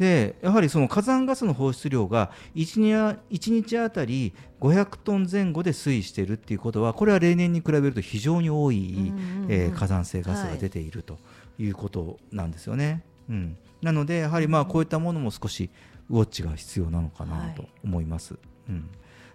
[0.00, 9.12] でやはりその火山ガスの放出量が 1, 1日あたり500トン前後で推移しているっていうことはこれは例年に比べると非常に多い、
[9.48, 11.18] えー、火山性ガスが出ていると
[11.58, 11.68] い。
[11.68, 13.04] うことなんですよね。
[13.30, 15.70] うん、なのでやはりまあこういったものも少し
[16.10, 18.34] ウォッチが必要なのかなと思います。
[18.34, 18.88] はい、うん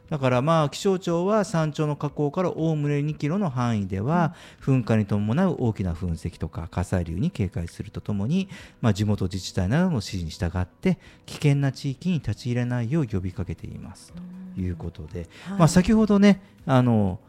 [0.09, 8.49] だからまあ気象庁は山頂の火口からおおむね2キロの範囲では噴火に伴う大きな噴石とか火砕流に警戒するとともに、
[8.81, 14.13] まあ、地元自治体などの指示に従って危険な地域に立ち入れないよう呼びかけています。
[14.55, 17.19] ということで、まあ、先ほどねあの、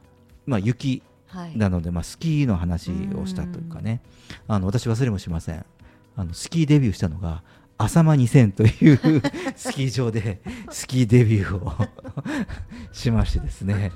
[0.46, 1.02] まあ、雪
[1.54, 4.00] なので、まあ、スキーの話をしたというかね。
[4.48, 5.64] あの私忘れもしません。
[6.16, 7.42] あのスキーデビューしたのが
[7.84, 9.22] 浅間2000という
[9.56, 10.40] スキー場で
[10.70, 11.72] スキーデビューを
[12.92, 13.92] しましてですね。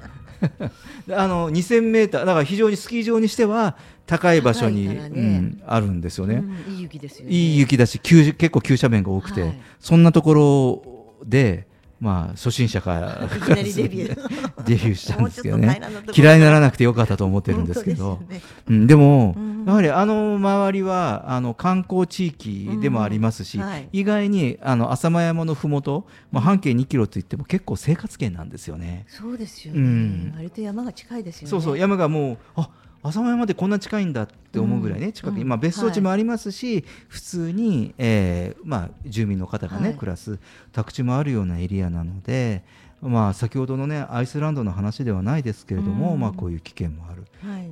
[1.11, 5.11] あの2000メーターだから非常にスキー場にしては高い場所に、ね。
[5.15, 11.67] うん、あるんですよね、うん、いい雪ですよ、ね、いい雪だし急結構急斜面が多くて、はい、そんなところで
[12.05, 14.45] まあ初心者からデビュー。
[14.65, 15.81] デビューしたんですけどね。
[16.15, 18.21] 嫌いにならなくてよかったと思ってるんですけど。
[18.69, 23.59] うん、でも、うん、やはりあの周りはあの観光地域でもありますし、
[23.93, 29.07] 意外にあの浅間山のふもと、まあ、半径2キロといっても結構生活圏なんですよね。
[29.09, 31.51] そうですよね、割と山が近いですよね。
[31.51, 31.79] そうそう。
[31.79, 32.69] 山がもうあ
[33.05, 40.39] 浅間山でこんな近いんだって思うぐらいね、近くに、まあ、別荘地もありますし、はい、普通に、えーまあ、住民の方がね、はい、暮らす
[40.73, 42.65] 宅地もあるようなエリアなので、
[43.03, 47.25] まあ、先ほどのねアイスランドの話ではないですけれども、まあ、こういう危険もある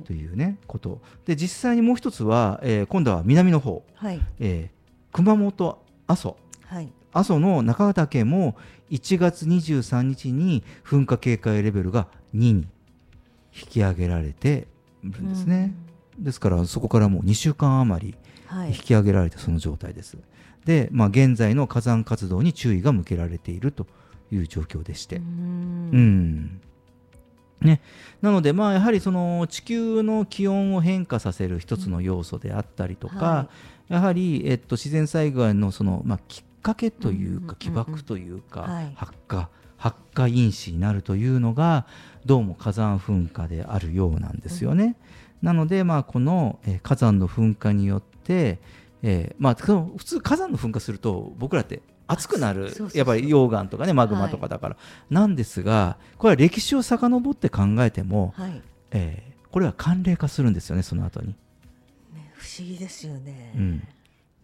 [0.05, 1.01] というね、こと。
[1.25, 4.21] で実際にもう一つは、えー、今度は南の方、はい。
[4.39, 8.55] えー、熊本阿蘇、はい、阿蘇の中岳も
[8.91, 12.67] 1月23日に噴火警戒レベルが2に
[13.55, 14.67] 引き上げられて
[15.03, 15.73] るんですね、
[16.17, 18.15] うん、ですからそこからもう2週間余り
[18.67, 23.87] 引き上げられたその状態です、はい、で、まあ、現在の火山活動に注意が向けられていると
[24.31, 25.17] いう状況でして。
[25.17, 26.61] うん。
[27.61, 27.81] ね、
[28.21, 33.49] なので、まあ、やはりその地球の気温を変化させる一つの要素であったりとか、は
[33.89, 39.49] い、やはり、えっと、自然災害のその、まあ、きっかけというか、起爆というか、はい、発火
[39.83, 41.85] 発火因子になるというのが
[42.25, 44.95] どうも火山噴火であるようなんですよね。
[45.41, 48.59] うん、なので、まあ、この、えー、火山の噴火によって、
[49.01, 54.79] えーまあ、普通火山の噴火すると僕らって熱くなるやっぱり溶岩とかねマグマとかだから、は
[55.11, 61.35] い、なんですがこれは歴史を遡って考えても、はい、えー、これは寒冷化するんですよねその後に、
[62.13, 63.87] ね、不思議ですよね、うん、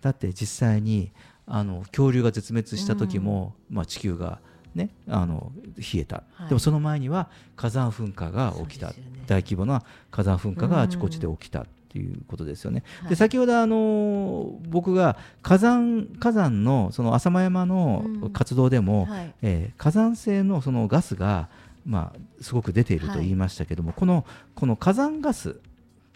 [0.01, 1.13] だって実際に
[1.47, 4.41] あの恐竜が絶滅した時も、うん、まあ、地球が
[4.75, 8.95] ね、あの冷えた、はい、でもその前には火山噴火が起きた、ね、
[9.27, 12.83] 大規模な火山噴火があちこちで起きたっていうことですよね。
[13.09, 21.49] で先ほどあの僕が火山火山のその浅間山の活動でも、はい、えー、火山性のそのガスが
[21.85, 25.55] まあすごく出ていると言いましたけども、はい、このこの火山ガス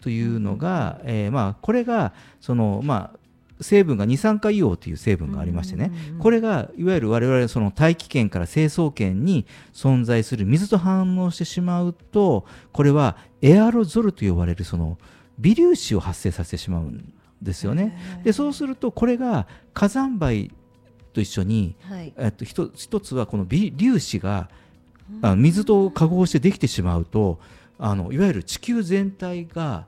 [0.00, 3.18] というのが、えー、まあこれがそのまあ
[3.64, 14.98] 成分が二酸化硫黄という成分がありましてね、これがいわゆる我々その大気圏から成層圏に存在する水と反応してしまうとこれはエアロゾルと呼ばれるその
[15.38, 18.20] 微粒子を発生させてしまうんですよね。
[18.22, 20.52] でそうするとこれが火山灰
[21.14, 24.50] と一緒に、はい、えっと、一一つはこの微粒子が
[25.22, 27.40] あ水と化合してできてしまうと
[27.78, 29.86] あのいわゆる地球全体が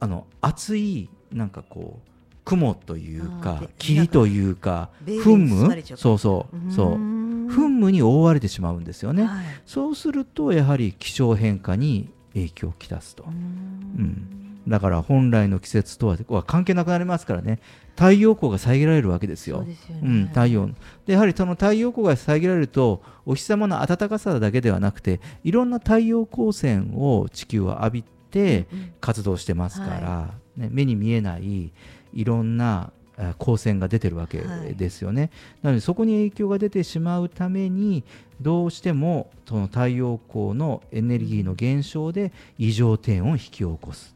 [0.00, 2.15] あの熱いなんかこう
[2.46, 6.72] 雲というか霧というか噴霧そうそう。
[6.72, 6.94] そう。
[6.94, 17.60] 噴霧に覆われてしまうんですよね、はい、そうするとやはり気象変化に影響をきたすと、うん、だから本来の季節とは関係なくなりますからね。
[17.96, 19.64] 太陽光が遮られるわけですよ。
[19.66, 20.68] うすよね、うん、太陽。
[21.06, 28.66] でやはりその太陽光が遮られるとお日様の暖かさだけではなくていろんな太陽光線を地球は浴びて
[29.00, 31.72] 活動してますから、うんね、目に見えない
[32.16, 32.90] いろんな
[33.38, 34.42] 光線が出てるわけ
[34.76, 35.30] ですよね、はい、
[35.62, 38.04] なのでそこに影響が出てしまうために
[38.40, 44.14] どうしてもその太陽光のエネルギーの減少で異常低温を引き起こす、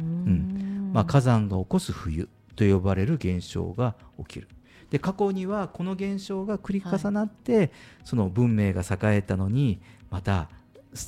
[0.00, 0.90] うん。
[0.92, 4.48] まあ、火山が起こす冬と呼ばれる現象が起きる。
[4.90, 7.70] で過去にはこの現象が繰り重なって、はい、
[8.04, 10.48] その文明が栄えたのにまた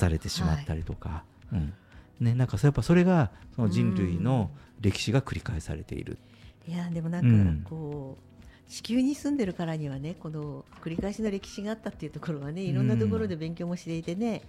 [0.00, 1.72] 廃れてしまったりとか、はい、うん。
[2.20, 6.18] ね、なんかやっぱそれがその人類の歴史が繰り返されている。
[6.68, 14.42] いやでもなんかこう、うん、地球に住んでるからにはねこの繰り返しの歴史があったっていうところはねいろんなところで勉強もしていてね、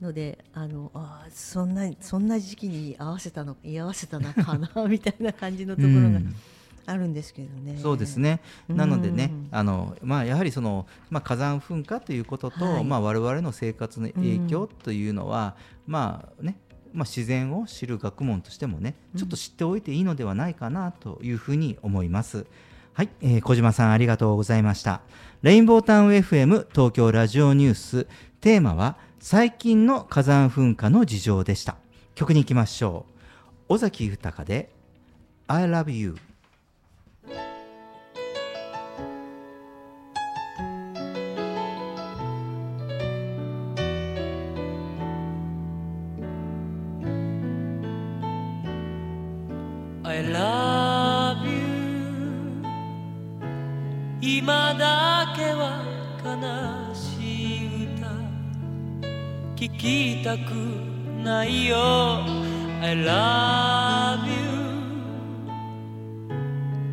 [0.00, 5.98] うん、のであのあそんなそんな時期に合わせたの居合わせたのかな みたいな感じのところが。
[5.98, 6.34] うん
[6.86, 7.78] あるんですけどね。
[7.80, 8.40] そうですね。
[8.68, 16.56] なのでね、あのまあやはりそのまあ火山噴火ということと、はい、まあ我々の生活の影響というのは、うん、まあね
[16.94, 22.46] まあ、自然を知る学問としてもねちょっと知っておいていいのではないかなというふうに思います。
[22.94, 25.00] はい、えー、小島さんありがとうございました。
[25.42, 28.06] レインボータウン FM 東京ラジオニュース
[28.40, 31.76] テーマは最近の火山噴火の事情でした。
[32.14, 33.04] 曲に行きましょ
[33.68, 33.74] う。
[33.74, 34.70] 尾崎豊で
[35.48, 36.14] I love you
[50.06, 52.62] I love you.
[54.20, 55.82] 今だけは
[56.22, 58.06] 悲しい歌。
[59.56, 60.50] 聞きたく
[61.24, 61.76] ないよ。
[62.82, 64.34] I love you.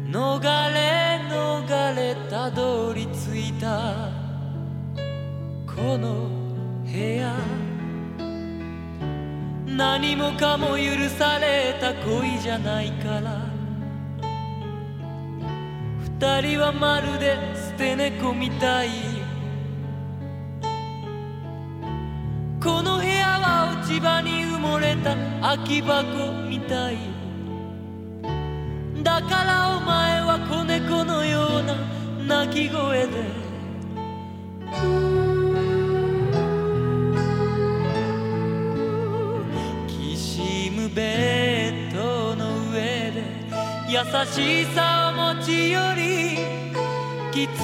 [0.10, 0.40] 逃
[0.74, 4.10] れ逃れたどり着いた。
[5.68, 6.31] この
[9.82, 13.48] 何もかも許された恋じゃないから。
[16.20, 18.90] 二人はまるで捨て猫みたい。
[22.64, 26.98] この部屋は落ち葉に埋もれた空き箱みたい。
[29.02, 31.64] だからお前は子猫のよう
[32.28, 33.42] な鳴き声で。
[44.26, 46.40] しさを持ち寄り
[47.32, 47.60] きつ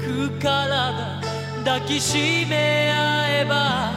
[0.00, 1.20] く体
[1.64, 3.92] 抱きしめ合えば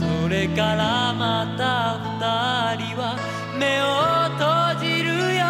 [0.00, 2.00] それからまた
[2.76, 3.16] 二人は
[3.56, 3.86] 目を
[4.38, 5.42] 閉じるよ。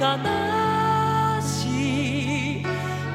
[0.00, 0.06] 悲
[1.42, 2.64] しい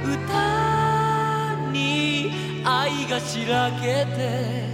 [0.05, 2.31] 歌に
[2.63, 4.68] 愛がしらけて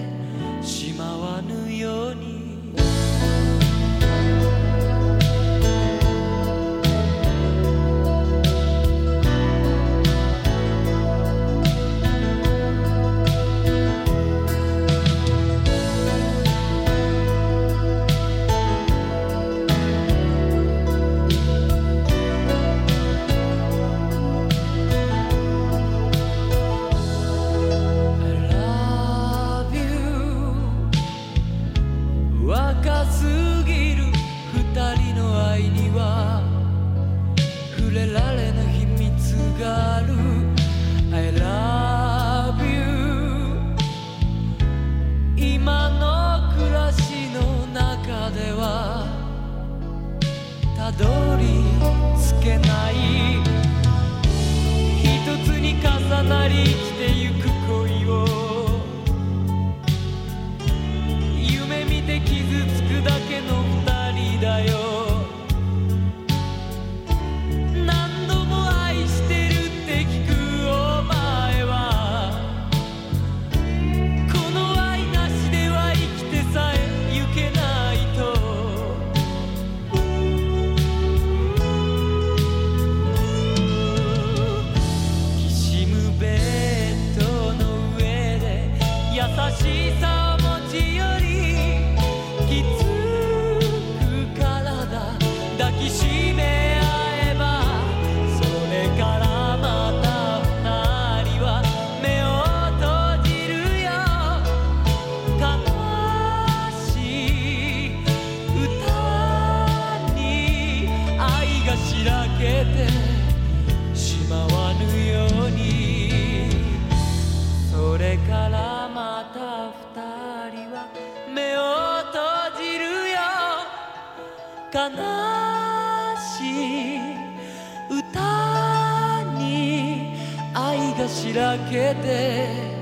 [131.16, 132.75] しらけて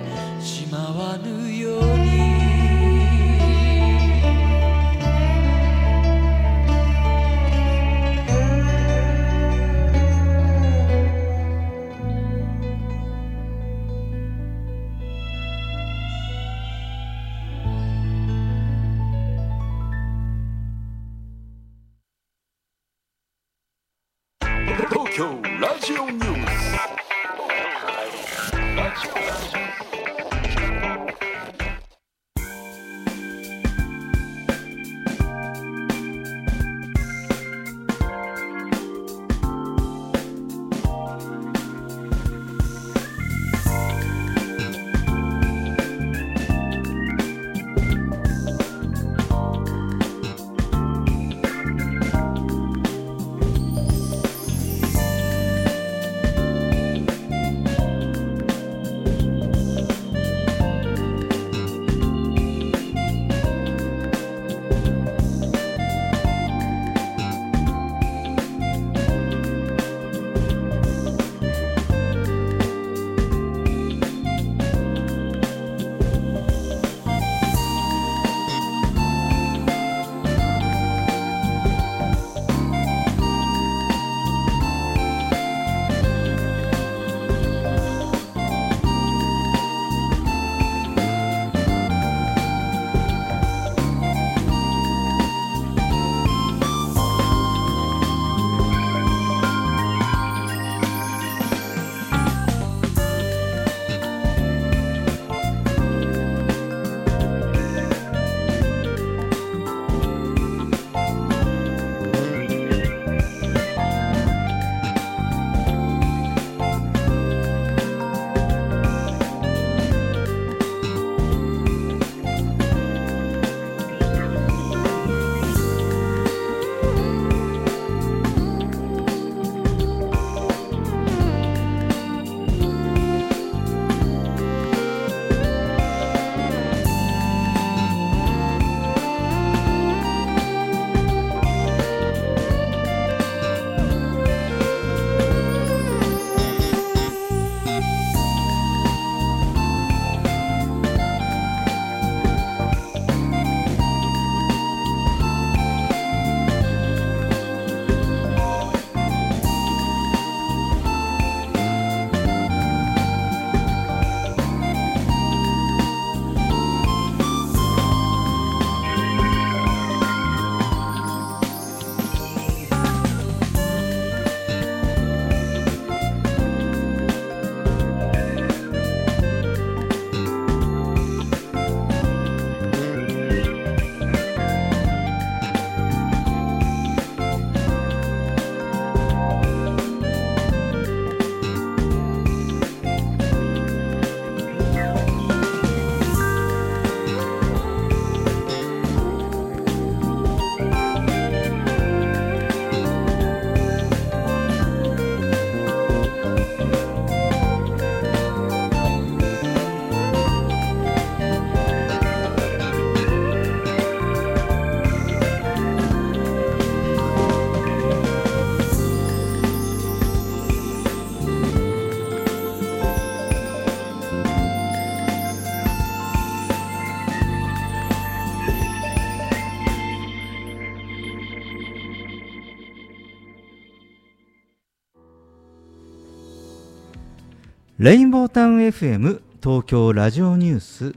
[237.84, 240.96] レインボータウン FM 東京ラジオニュース。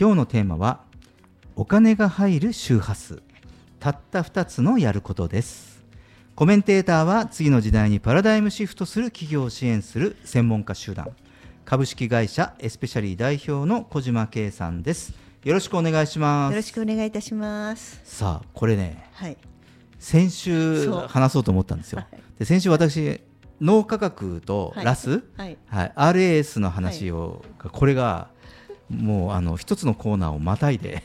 [0.00, 0.80] 今日のテーマは
[1.56, 3.22] お金が入る周波数。
[3.78, 5.84] たった2つのやることです。
[6.34, 11.10] コメンテーターは次の時代にパラダイムシフトする企業を支援する専門家集団。
[11.66, 15.12] 株式会社エスペシャリー代表の小島圭さんです。
[15.44, 16.52] よろしくお願いします。
[16.52, 18.00] よろしくお願いいたします。
[18.04, 19.36] さあこれね、はい、
[19.98, 23.20] 先週話そうと思ったんですよ、はい、で先週私
[23.62, 28.28] 脳科学とラス、はい、はい、RAS の話を、これが
[28.90, 31.02] もうあの一つのコーナーをまたいで、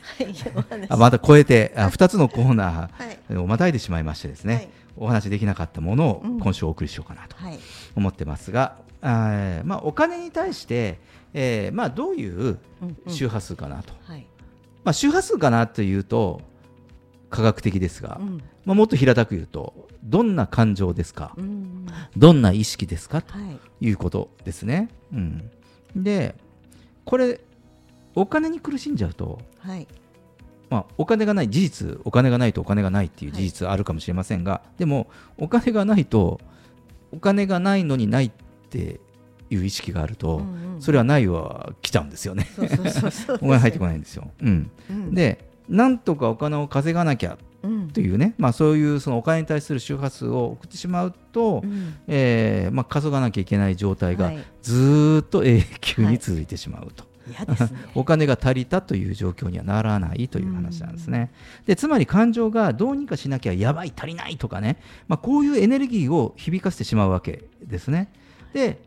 [0.88, 7.36] あまた超えてあ2つのコーナーをまたいでしまいましてですね、はい、お話できなかったものを今週お送りしようかなと
[7.96, 10.98] 思ってますが、うんあまあ、お金に対して、
[11.32, 12.58] えーまあ、どういう
[13.06, 14.20] 周波数かなと、うんうん、
[14.84, 16.40] まあ、周波数かなというと
[17.30, 21.86] 科学的ですが、うん、まあ、もっと平たく言うとどんな感情ですか、うん、
[22.16, 23.34] どんな意識ですか、と
[23.80, 24.88] いうことですね。
[25.12, 25.50] うん、
[25.96, 26.34] で
[27.04, 27.40] これ
[28.14, 29.86] お金に苦しんじゃうと、はい、
[30.70, 36.40] まあ、お金がない事実お金がないとお金がないっていう事実あるかもしれませんが、はい、でもお金がないと
[37.12, 38.30] お金がないのにないっ
[38.70, 39.00] て
[39.50, 42.46] いう意識があると、うんうん、それはないは来ちゃうんですよね。
[43.40, 44.30] お金入ってこないんですよ。
[44.42, 47.38] うん、うん、でなんとかお金を稼がなきゃ
[47.92, 54.32] というね、うん、まあ、そういうそのお金に対する周波数を送ってしまうと、うん、えー、まあ、稼がなきゃいけない状態が
[54.62, 57.04] ずっと永久に続いてしまうと。
[57.04, 57.16] はいね、
[57.94, 61.30] お金が足りたという状況にはならないという話なんですね。
[61.66, 64.78] でつまり感情がどうにかしなきゃやばい足りないとかね、
[65.08, 68.10] まあ、こういうエネルギーを響かせてしまうわけですね。
[68.54, 68.80] で、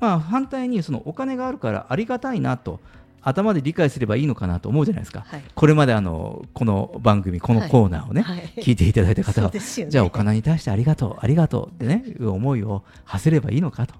[0.00, 2.80] まあ、反対にそのお金があるからありがたいなと
[3.22, 8.36] 頭で理解すればいいのかなと思うじゃないですか、はい、これまであのこの番組このコーナーをね、はい。
[8.38, 13.94] はい、聞いていただいた方は、ね、じゃあお金に対してありがとうありがとうってね思いを馳せればいいのかと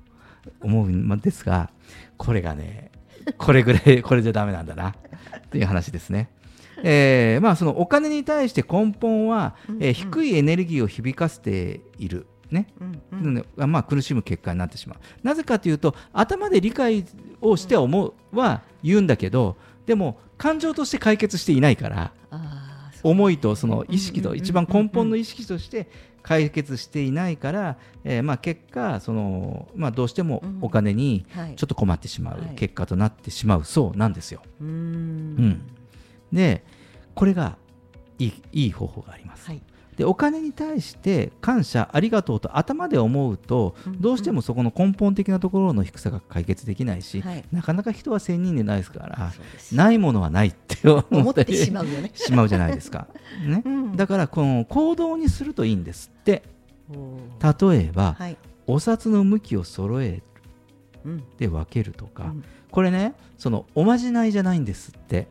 [0.60, 1.70] 思うんですが
[2.16, 2.90] これがね
[3.38, 4.94] これぐらい これじゃだめなんだなっ
[5.50, 6.28] ていう話ですね。
[6.84, 12.26] えーまあ、そのお金に対して根本は、えー、低いエネルギーを響かせている。
[12.53, 12.68] ね。
[13.12, 14.98] うんうん、まあ、苦しむ結果になってしまう。
[15.22, 17.05] なぜかというと頭で理解
[17.40, 22.12] をして思うは言うんだけどでも感情として解決していないから
[23.03, 25.88] 思いとその意識と一番根本の意識として
[26.22, 31.26] 解決していないから、えー、まあ結果その、まあ、どうしてもお金に
[31.57, 33.64] ちょっと困ってしまう結果となってしまう。
[33.64, 34.42] そうなんですよ。
[34.61, 35.62] うん、
[36.32, 36.64] で
[37.14, 37.57] これが
[38.18, 39.46] いいいい方法があります。
[39.46, 39.62] はい
[39.97, 49.32] でお金に対して感謝ありがとうと頭で思うと、どうしてもそこの根本的なところの低さが解決できないし、はい、なかなか人は仙人でないですから
[49.72, 52.11] ないものはないって思ってしまうよね。
[52.16, 53.07] しまうじゃないですか、
[53.47, 56.43] ね、うん、だからこの行動にするといいんですって。
[56.90, 58.36] 例えば、はい、
[58.66, 60.22] お札の向きを揃え
[61.38, 65.28] で分けるとか、うん、これねそのおまじないじゃないんですって。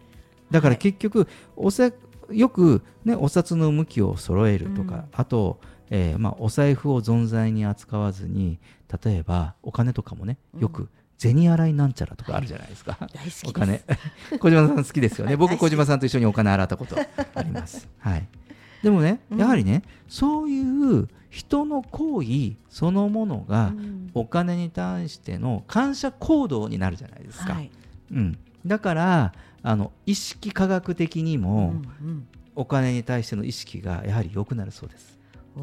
[0.52, 1.92] だから結局、おさ
[2.34, 5.60] よく、ね、お札の向きを揃えるとか、うん、あと、
[5.90, 8.60] えーまあ、お財布を存在に扱わずに
[9.04, 13.10] 例えばお金とかもねよく、銭洗いなんちゃらとかあるじゃないですか、はい、
[13.48, 13.84] お金。
[14.40, 16.96] 小島さん好きですよね、 僕小島さんと一緒にお金洗ったこと
[17.36, 18.28] あります、 はい、
[18.82, 23.72] でもねやはりね、うん、そういう人の行為そのものが
[24.16, 27.72] お金に対しての感謝行動になるじゃないですか、はい、
[28.12, 29.34] うん、だから
[29.64, 31.76] あの意識科学的にも、
[32.56, 35.20] お金に対しての意識がやはり良くなるそうです。
[35.56, 35.62] う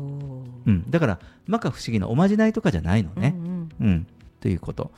[0.71, 3.35] ん、だから摩訶不思議なおまじないとかじゃないのね。
[3.37, 4.07] うん、うんうん、
[4.41, 4.91] ということ。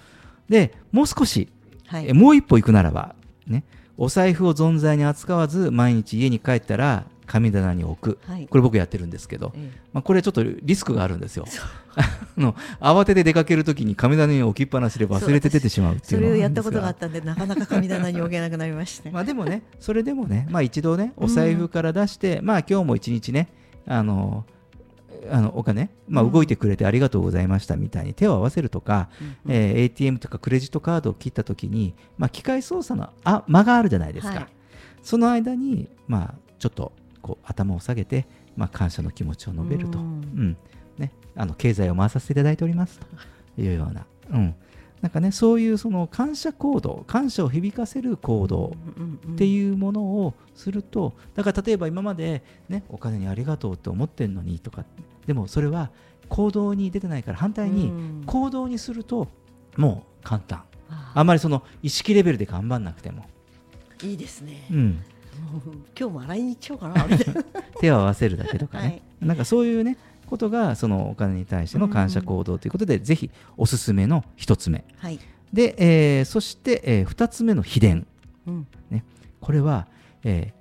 [0.48, 1.48] でもう少し、
[1.86, 3.14] はい、えもう一歩行くならば、
[3.46, 3.64] ね、
[3.96, 11.44] お財布を存在に扱わず毎日家に帰ったら神棚に置く、はい、これ僕やってるんですけど、ええ、まあ、これちょっとリスクがあるんですよ。
[12.36, 23.48] の慌てて出かけるときに神棚に置きっぱなしで忘れて出てしまうっていうそれをやったことがあったんでなかなか神棚に置けなくなりました、まあでもねそれでもね、まあ、一度ねお財布から出して、うん、まあ今日も一日ね
[23.86, 24.44] あの
[25.30, 29.08] あのお金、まあ、動いてくれてありがとうございましたみたいに手を合わせるとか、
[29.46, 34.46] うん、えー、ATM とかクレジットカードを切ったときに、まあ、機械操作のあ間があるじゃないですか、はい、
[35.02, 36.92] その間に、まあ、ちょっと
[37.22, 40.56] こう頭を下げて、まあ、感謝の気持ちを述べると、うん、
[40.98, 42.98] ね、あの経済を回させていただいております。
[42.98, 43.06] と
[43.60, 43.68] い。
[43.74, 44.54] うような、うん、
[45.00, 48.72] なんかねそういうその感謝行動感謝を響かせる行動
[49.32, 54.84] っていうものをするとだから例えば今まで、ね、お金にありがとうって思ってるのにとか
[55.26, 55.90] でもそれは
[56.28, 57.92] 行動に出てないから反対に
[58.26, 59.28] 行動にすると
[59.76, 60.64] もう簡単。
[61.14, 63.24] あんまりその意識レベルで頑張んなくても。
[64.02, 65.04] いいですね、うん、
[65.98, 67.06] 今日も洗いに行っちゃおうかな
[67.80, 75.18] 手を合わせるだけとかね、はい、なんかそういうねことがそのお金に対しての感謝行動ということで、うん、ぜひおすすめの1つ目、はい。
[75.52, 78.06] で、えー、そして、えー、2つ目の秘伝、
[78.46, 79.04] うん、ね、
[79.40, 79.88] これは、
[80.22, 80.52] え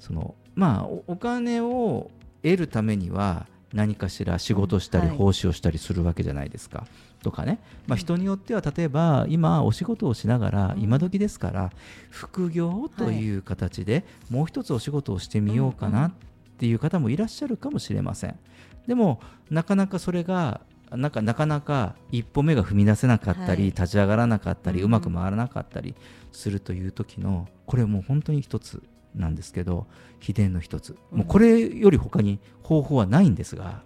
[0.00, 2.10] ー、そのまあお金を
[2.42, 6.78] 得るためには何かしら仕事したり奉仕をしたりするわけじゃないですか。
[6.78, 6.88] はい、
[7.22, 11.72] とかね、まあ、人によっては例えば今お仕事をしながら今時ですから
[12.10, 16.12] 副業という形でもう一つお仕事をしてみようかなっ
[16.58, 18.38] ていう方もいらっしゃるかもしれません。
[18.86, 20.60] でもなかなかそれが
[20.90, 25.94] なんかなかなか一歩目が踏み出せなかったり、はい、立ち上がらなかったり、うまく回らなかったり
[26.32, 28.82] するという時のこれもう本当に一つ
[29.14, 29.86] なんですけど
[30.20, 33.82] 秘伝の一つ、もうこれより他に方法はないんですが、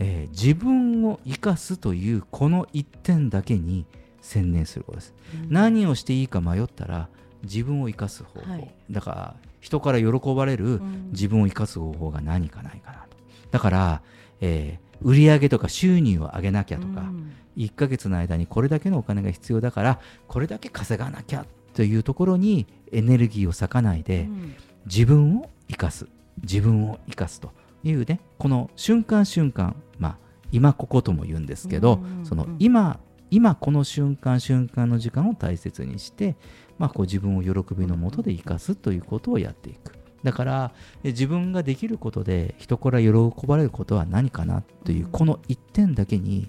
[0.00, 3.86] えー、自分を生かすというこの一点だけに
[4.20, 7.08] 専念することです、うん、何をしていいか迷ったら
[7.42, 10.80] 自分を生かす方法、はい、だから人から喜ばれる
[11.12, 13.16] 自分を生かす方法が何かないかなと。
[13.50, 14.02] だから、
[14.40, 24.54] えー売上とか収入を上げなきゃとか、うん、1ヶ月の間にこれだけのお金が必要だからこれだけ稼がなきゃというところにエネルギーを割かないで、うん、
[24.86, 26.06] 自分を生かす。
[26.42, 27.52] 自分を生かすと
[27.84, 29.89] いうねこの瞬間瞬間まあ
[30.52, 36.36] 今こことも言うんですけど、うんうんうん、その今今この瞬間瞬間の時間を大切にして、
[36.78, 39.92] まあ、こう自分を喜びのもとで生かすということをやっていく。
[40.22, 40.72] だから
[41.02, 43.10] 自分ができることで人から喜
[43.46, 46.48] ばれることは何かなという、この一点だけに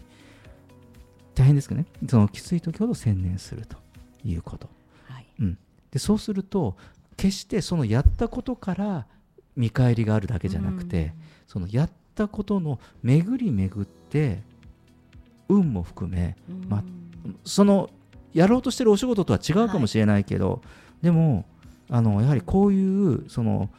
[1.35, 1.87] 大変ですけどね。
[2.09, 3.77] そのきつい時ほど専念すると
[4.25, 4.69] いうこと、
[5.07, 5.27] はい。
[5.39, 5.57] うん、
[5.91, 6.75] でそうすると
[7.15, 9.05] 決してそのやったことから
[9.55, 11.13] 見返りがあるだけじゃなくて、
[11.47, 14.41] そのやったことの巡り巡って
[15.49, 16.35] 運も含め、
[16.69, 16.83] ま
[17.43, 17.89] その
[18.33, 20.59] やろうとしてるお仕事とは違うかもしれないけど、はい、
[21.05, 21.45] でも
[21.89, 23.69] あのやはりこういうその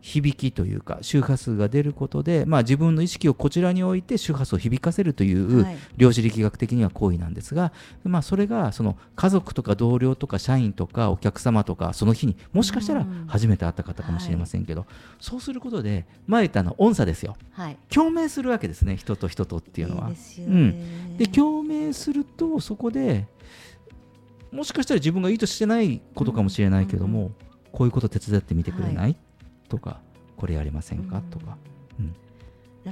[0.00, 7.72] 響きというか周波数が出ることで、まあ、自分の意識をこちらに置いて周波数を響かせるという量子力学的には行為なんですが、
[8.04, 14.88] まあ、それがその家族とか同僚とか社員とかお客様とかその日にもしかしたら初めて会った方かもしれませんけど、はい、
[15.20, 20.10] そうすることで前言ったの音差ですよ、はい、共鳴するわけですね人と人とっていうのは。
[20.10, 23.26] いいうん、で共鳴するとそこで
[24.50, 27.34] もしかしたら自分が意図してないことかもしれないけども、うんうん
[27.72, 29.16] こういうこと手伝ってみてくれない、はい、
[29.68, 30.00] とか
[30.36, 31.58] これやりませんか、とか、
[31.98, 32.14] うん、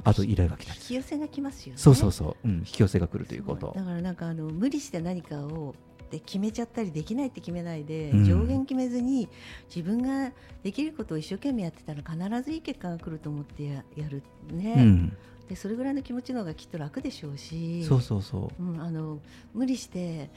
[0.03, 1.81] あと依頼が来たり引き寄せが来ますよね。
[1.81, 3.73] そうそうそう、うん、引き寄せが来るということ。
[3.75, 5.75] だからなんかあの無理して何かを
[6.09, 9.27] で決めちゃったりできないって決めないで、うん、上限決めずに
[9.73, 10.31] 自分が
[10.63, 15.17] できることを一生懸命やってたら必ずいい結果が来ると思ってややるね、うん、
[15.49, 17.83] でそれぐらいの気持ちの方がきっと楽でしょうし。
[17.83, 19.19] そうそうそう、うん、あの
[19.53, 20.29] 無理して、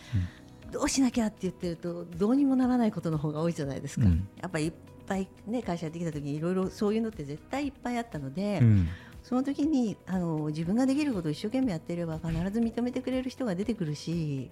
[0.73, 4.73] どうしなきゃって言ってるとどうにもならないことの方が多いじゃないですか、うん、やっぱり
[5.11, 8.89] ぱい、ね、会社やってきた時にいろいろそういうのって絶対いっぱいあったので、うん、
[9.25, 14.51] その時にあの自分ができることを一生懸命やっていれば必ず認めてくれる人が出てくるし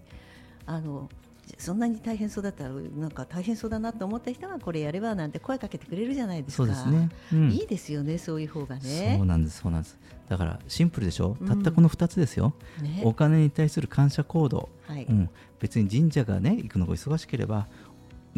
[0.67, 1.09] あの
[1.57, 6.65] そんなに大変そうだったらなんか大変そうだなと思った人がこれやればなんて声かけてくれるじゃないですか。
[6.65, 9.15] そうですね、うん、いいですよねそういう方がね。
[9.17, 9.99] そうなんですそうなんです。
[10.29, 12.53] だからシンプルでしょ、うん、たったこの2つですよ、
[12.83, 15.05] ね、お金に対する感謝行動、はい。
[15.05, 17.67] うん、別に神社がね行くのが忙しければ、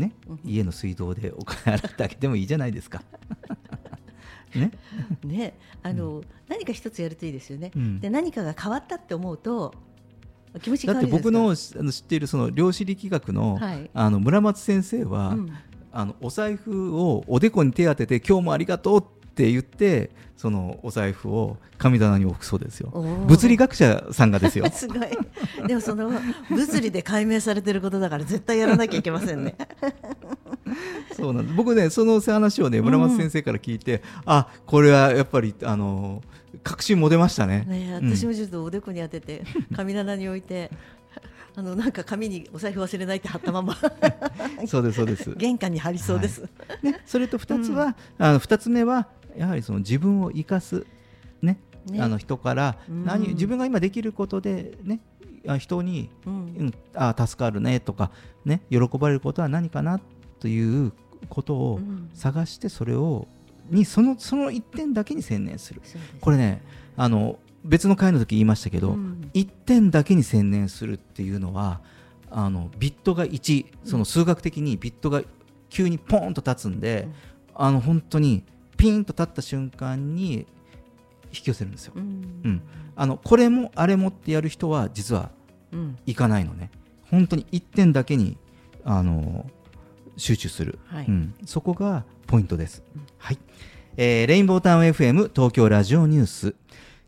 [0.00, 0.12] ね、
[0.44, 3.02] 家の水道でお金払ってあげてもいいじゃないですか。
[4.54, 4.72] ね。
[5.22, 7.70] ねあの、うん、何か一つやるといいですよね、
[8.00, 9.74] で何かが変わったって思うと
[10.62, 15.52] 気持ちだって僕のあの知っているその量子力学のはい、あの村松先生は、うん、
[15.92, 20.10] あのお財布をおでこに手当てて今日もありがとうって言って
[20.40, 22.88] そのお財布を神棚に置くそうですよ。
[22.90, 24.64] 物理学者さんがですよ。
[24.72, 25.00] すごい。
[25.66, 26.10] でもその
[26.48, 29.54] 物理で解明されてることだから絶対やらなきゃいけませんね。
[31.14, 31.54] そうなんです。
[31.54, 36.22] 僕ねその話をね村松先生から聞いて、うん、あこれはやっぱりあの
[36.64, 37.66] 確信も出ましたね。
[37.68, 39.44] ね私もちょっとおでこに当てて
[39.76, 40.70] 神棚に置いて
[41.54, 43.76] あのなんか紙にお財布忘れないって貼ったまま。
[44.66, 45.34] そうですそうです。
[45.36, 46.48] 玄関に貼りそうです、は
[46.82, 47.84] い、ね、それと二つは、
[48.18, 50.86] うん、あの二つ目はやはりその自分を生かす、
[51.42, 51.58] ね、
[51.90, 52.02] ね。
[52.02, 55.00] あの人から何、自分が今できることで、ね、
[55.58, 58.10] 人に、うん、あ助かるねとか、
[58.44, 60.00] ね、喜ばれることは何かな
[60.38, 60.92] という
[61.28, 61.80] ことを
[62.14, 63.26] 探してそれを
[63.70, 65.86] にそのその一点だけに専念する、ね、
[66.20, 66.62] これね
[66.96, 71.80] あの別の回の時言いましたけど、うん、1点だけに専念するっていうのは
[72.30, 75.22] あのビットが1その数学的にビットが
[75.68, 77.06] 急にポーンと立つんで、
[77.50, 78.44] うん、あの本当に
[78.80, 80.46] ピンと立った瞬間に
[81.32, 81.92] 引き寄せるんですよ。
[81.94, 82.02] うん、
[82.44, 82.62] うん、
[82.96, 85.30] あのこれもあれもってやる人は実は
[86.06, 86.70] いかないのね、
[87.12, 88.38] うん、本当に1点だけに
[88.84, 89.44] あの
[90.16, 92.82] 集中する、はい、うん、そこがポイントです。
[93.18, 93.38] はい。
[93.98, 96.54] えー、レインボータウン FM 東京ラジオニュース。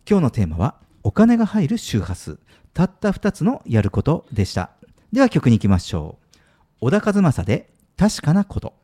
[0.09, 2.39] 今日のテーマはお金が入る周波数。
[2.75, 4.73] たった2つのやることでした。
[5.11, 6.37] では曲に行きましょう。
[6.81, 8.75] 小田和正で確かなこと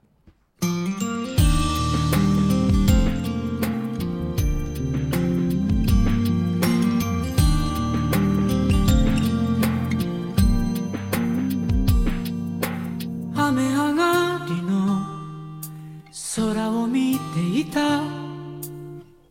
[17.61, 18.01] いた。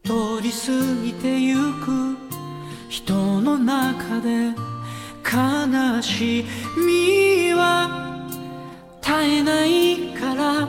[0.04, 0.72] 通り過
[1.04, 2.18] ぎてゆく。
[2.90, 4.54] 人の中で
[5.24, 6.46] 悲し
[6.78, 8.26] みは
[9.02, 10.68] 絶えないから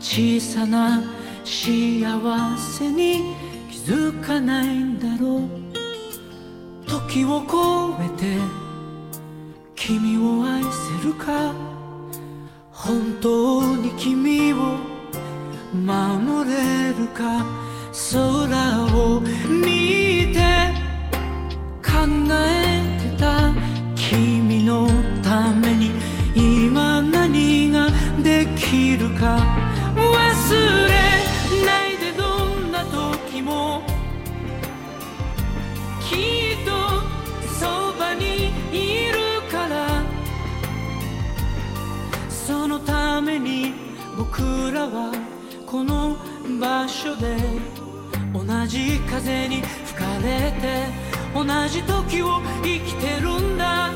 [0.00, 1.02] 小さな
[1.44, 2.02] 幸
[2.56, 3.34] せに
[3.70, 5.48] 気づかないんだろう。
[6.86, 8.38] 時を超えて
[9.74, 11.54] 君を愛せるか。
[12.72, 14.87] 本当に君を
[15.72, 17.44] 守れるか？
[18.12, 18.16] 空
[18.94, 20.38] を見て。
[21.82, 21.90] 考
[22.30, 23.52] えてた。
[23.94, 24.88] 君の
[25.22, 25.90] ために。
[26.34, 27.88] 今何が
[28.22, 29.38] できるか？
[29.96, 30.00] 忘
[30.86, 30.90] れ
[31.66, 33.82] ないでどんな時も。
[36.00, 36.70] きっと
[37.48, 40.02] そばにいるから。
[42.30, 43.74] そのために
[44.16, 44.40] 僕
[44.72, 45.12] らは
[46.58, 47.36] 場所で
[48.32, 50.86] 同じ風に吹かれて
[51.32, 53.92] 同じ時を生きてるんだ。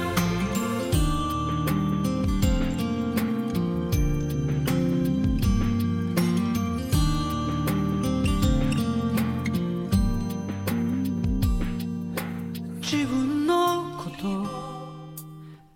[12.81, 14.47] 自分のこと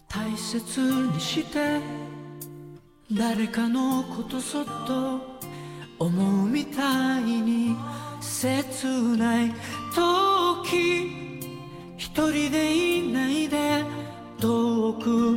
[0.09, 1.81] 大切にして
[3.11, 5.36] 誰かのことそっと
[5.99, 7.77] 思うみたいに
[8.21, 9.55] 切ない
[9.95, 11.41] 時
[11.97, 13.85] 一人でいないで
[14.39, 15.37] 遠く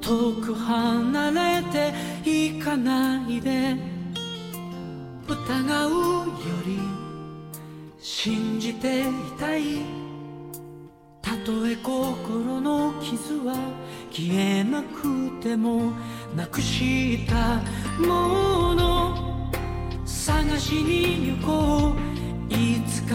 [0.00, 1.92] 遠く離れて
[2.24, 3.98] いかないで。
[5.28, 6.32] 疑うよ
[6.64, 6.78] り
[8.00, 9.04] 信じてい
[9.38, 9.82] たい。
[11.20, 13.54] たとえ心の傷は
[14.10, 15.92] 消えなくても
[16.34, 17.60] なくした
[18.00, 19.37] もの。
[20.28, 22.52] 探しに行こう。
[22.52, 23.14] いつか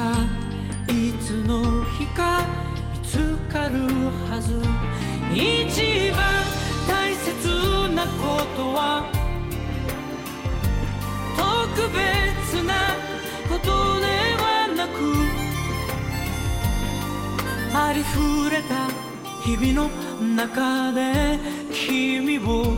[0.88, 2.43] いつの日か
[2.91, 3.86] 見つかる
[4.28, 4.59] はず。
[5.32, 6.43] 一番
[6.88, 7.30] 大切
[7.93, 9.05] なことは。
[11.38, 11.43] 特
[11.93, 12.74] 別な
[13.47, 13.68] こと
[14.01, 14.07] で
[14.41, 14.43] は
[14.76, 14.97] なく。
[17.76, 18.89] ありふれた
[19.43, 21.38] 日々の中で
[21.72, 22.74] 君を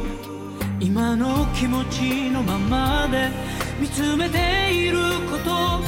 [0.82, 3.30] 今の気持ちのままで
[3.80, 4.98] 見つめている
[5.30, 5.80] こと。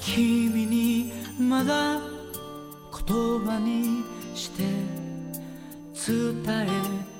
[0.00, 4.02] 君にまだ言葉に
[4.34, 4.62] して
[6.06, 6.66] 伝え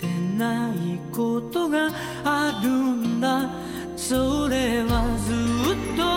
[0.01, 0.07] て
[0.37, 1.91] ないことが
[2.24, 3.51] あるんだ。
[3.97, 5.33] それはず
[5.74, 6.09] っと。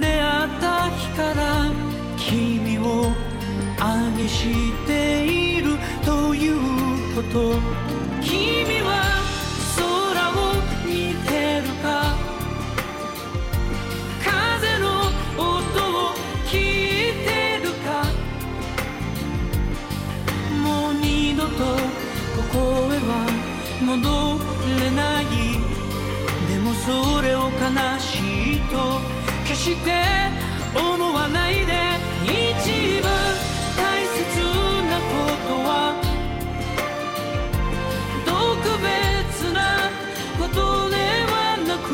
[0.00, 1.70] 出会った日から
[2.16, 3.12] 君を
[3.80, 4.38] 愛し
[4.86, 6.56] ているという
[7.16, 7.58] こと。
[8.20, 9.11] 君は
[21.62, 22.58] ここ
[22.92, 23.10] へは
[23.80, 24.02] 戻
[24.80, 25.24] れない。
[26.48, 27.50] でもそれを悲
[27.98, 28.10] し
[28.56, 29.00] いと
[29.44, 29.88] 決して
[30.74, 31.72] 思わないで。
[32.24, 32.30] 一
[33.02, 33.10] 番
[33.76, 34.16] 大切
[34.88, 35.10] なこ
[35.48, 35.70] とは
[38.24, 38.30] 特
[38.78, 39.58] 別な
[40.38, 40.56] こと
[40.88, 40.96] で
[41.26, 41.34] は
[41.66, 41.90] なく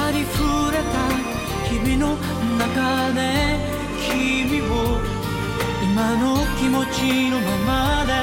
[0.00, 0.34] ありふ
[0.72, 0.94] れた
[1.68, 2.16] 日々の
[2.58, 2.66] 中
[3.12, 3.18] で
[4.10, 4.64] 君を
[5.84, 7.58] 今の気持ちのま
[7.98, 8.14] まで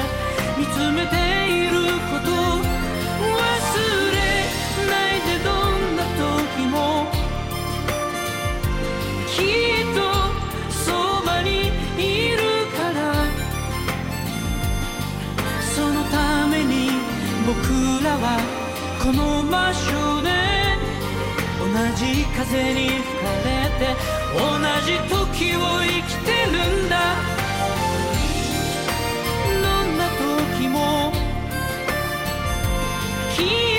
[0.58, 1.14] 見つめて
[1.46, 1.74] いる
[2.10, 3.38] こと忘
[4.10, 4.18] れ
[4.90, 7.06] ないでどんな時も
[9.28, 9.96] きっと
[10.72, 12.42] そばにいる
[12.76, 13.00] から。
[15.62, 16.90] そのために
[17.46, 17.54] 僕
[18.02, 18.26] らは
[19.00, 20.30] この場所で
[21.60, 23.94] 同じ風に吹かれて
[24.34, 24.40] 同
[24.84, 27.31] じ時を生きてるんだ。
[33.44, 33.71] き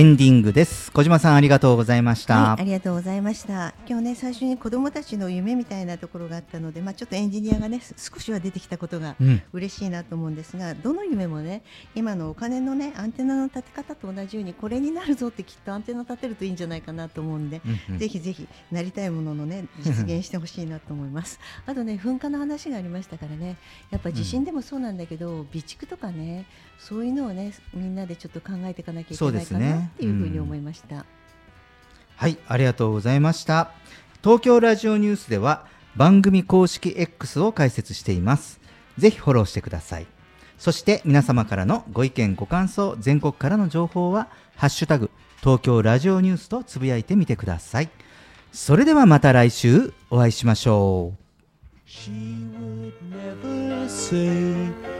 [0.00, 0.90] エンディングです。
[0.92, 3.74] 小島さんありがとうございました、はい、ありがとうございました。
[3.86, 9.14] 今日ね最初に子どもたちの夢みたいなところがあったのでまあちょっとエンジニアがね少しは出てきたことが
[9.52, 11.62] 嬉しいなと思うんですが、うん、どの夢もね
[11.94, 21.38] 今のお金のねアンテナの立て方と同じようにこれになるぞってきっとアンテナ立てるといいんじゃないかなと思うんで、うんうん、ぜひぜひなりたいもののね実現してほしいなと思います。
[21.66, 23.58] あとね噴火の話がありましたからね
[23.90, 26.46] やっぱ地震でもそうなんだけど、備蓄とかね
[26.80, 30.96] そういうのをねみんなでちょっと考えていかなきゃいけないかなっていうふうに思いました、ね。
[30.96, 31.04] うん、
[32.16, 33.70] はいありがとうございました。
[34.22, 38.60] 東京ラジオニュースでは番組公式 X を開設しています。
[38.98, 40.06] ぜひフォローしてください。
[40.58, 45.10] そして皆様からのご意見ご感想全国からの情報はハッシュタグ
[45.40, 47.90] 東京ラジオニュースとつぶやいてみてください。
[48.52, 51.14] それではまた来週お会いしましょ
[54.96, 54.99] う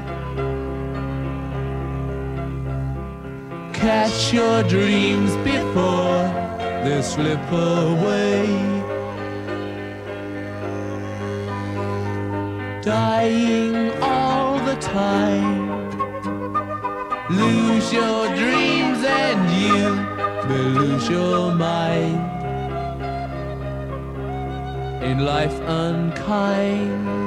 [4.01, 6.23] Catch your dreams before
[6.83, 8.47] they slip away.
[12.81, 15.69] Dying all the time.
[17.29, 19.83] Lose your dreams and you
[20.49, 22.21] will lose your mind
[25.03, 27.20] in life unkind.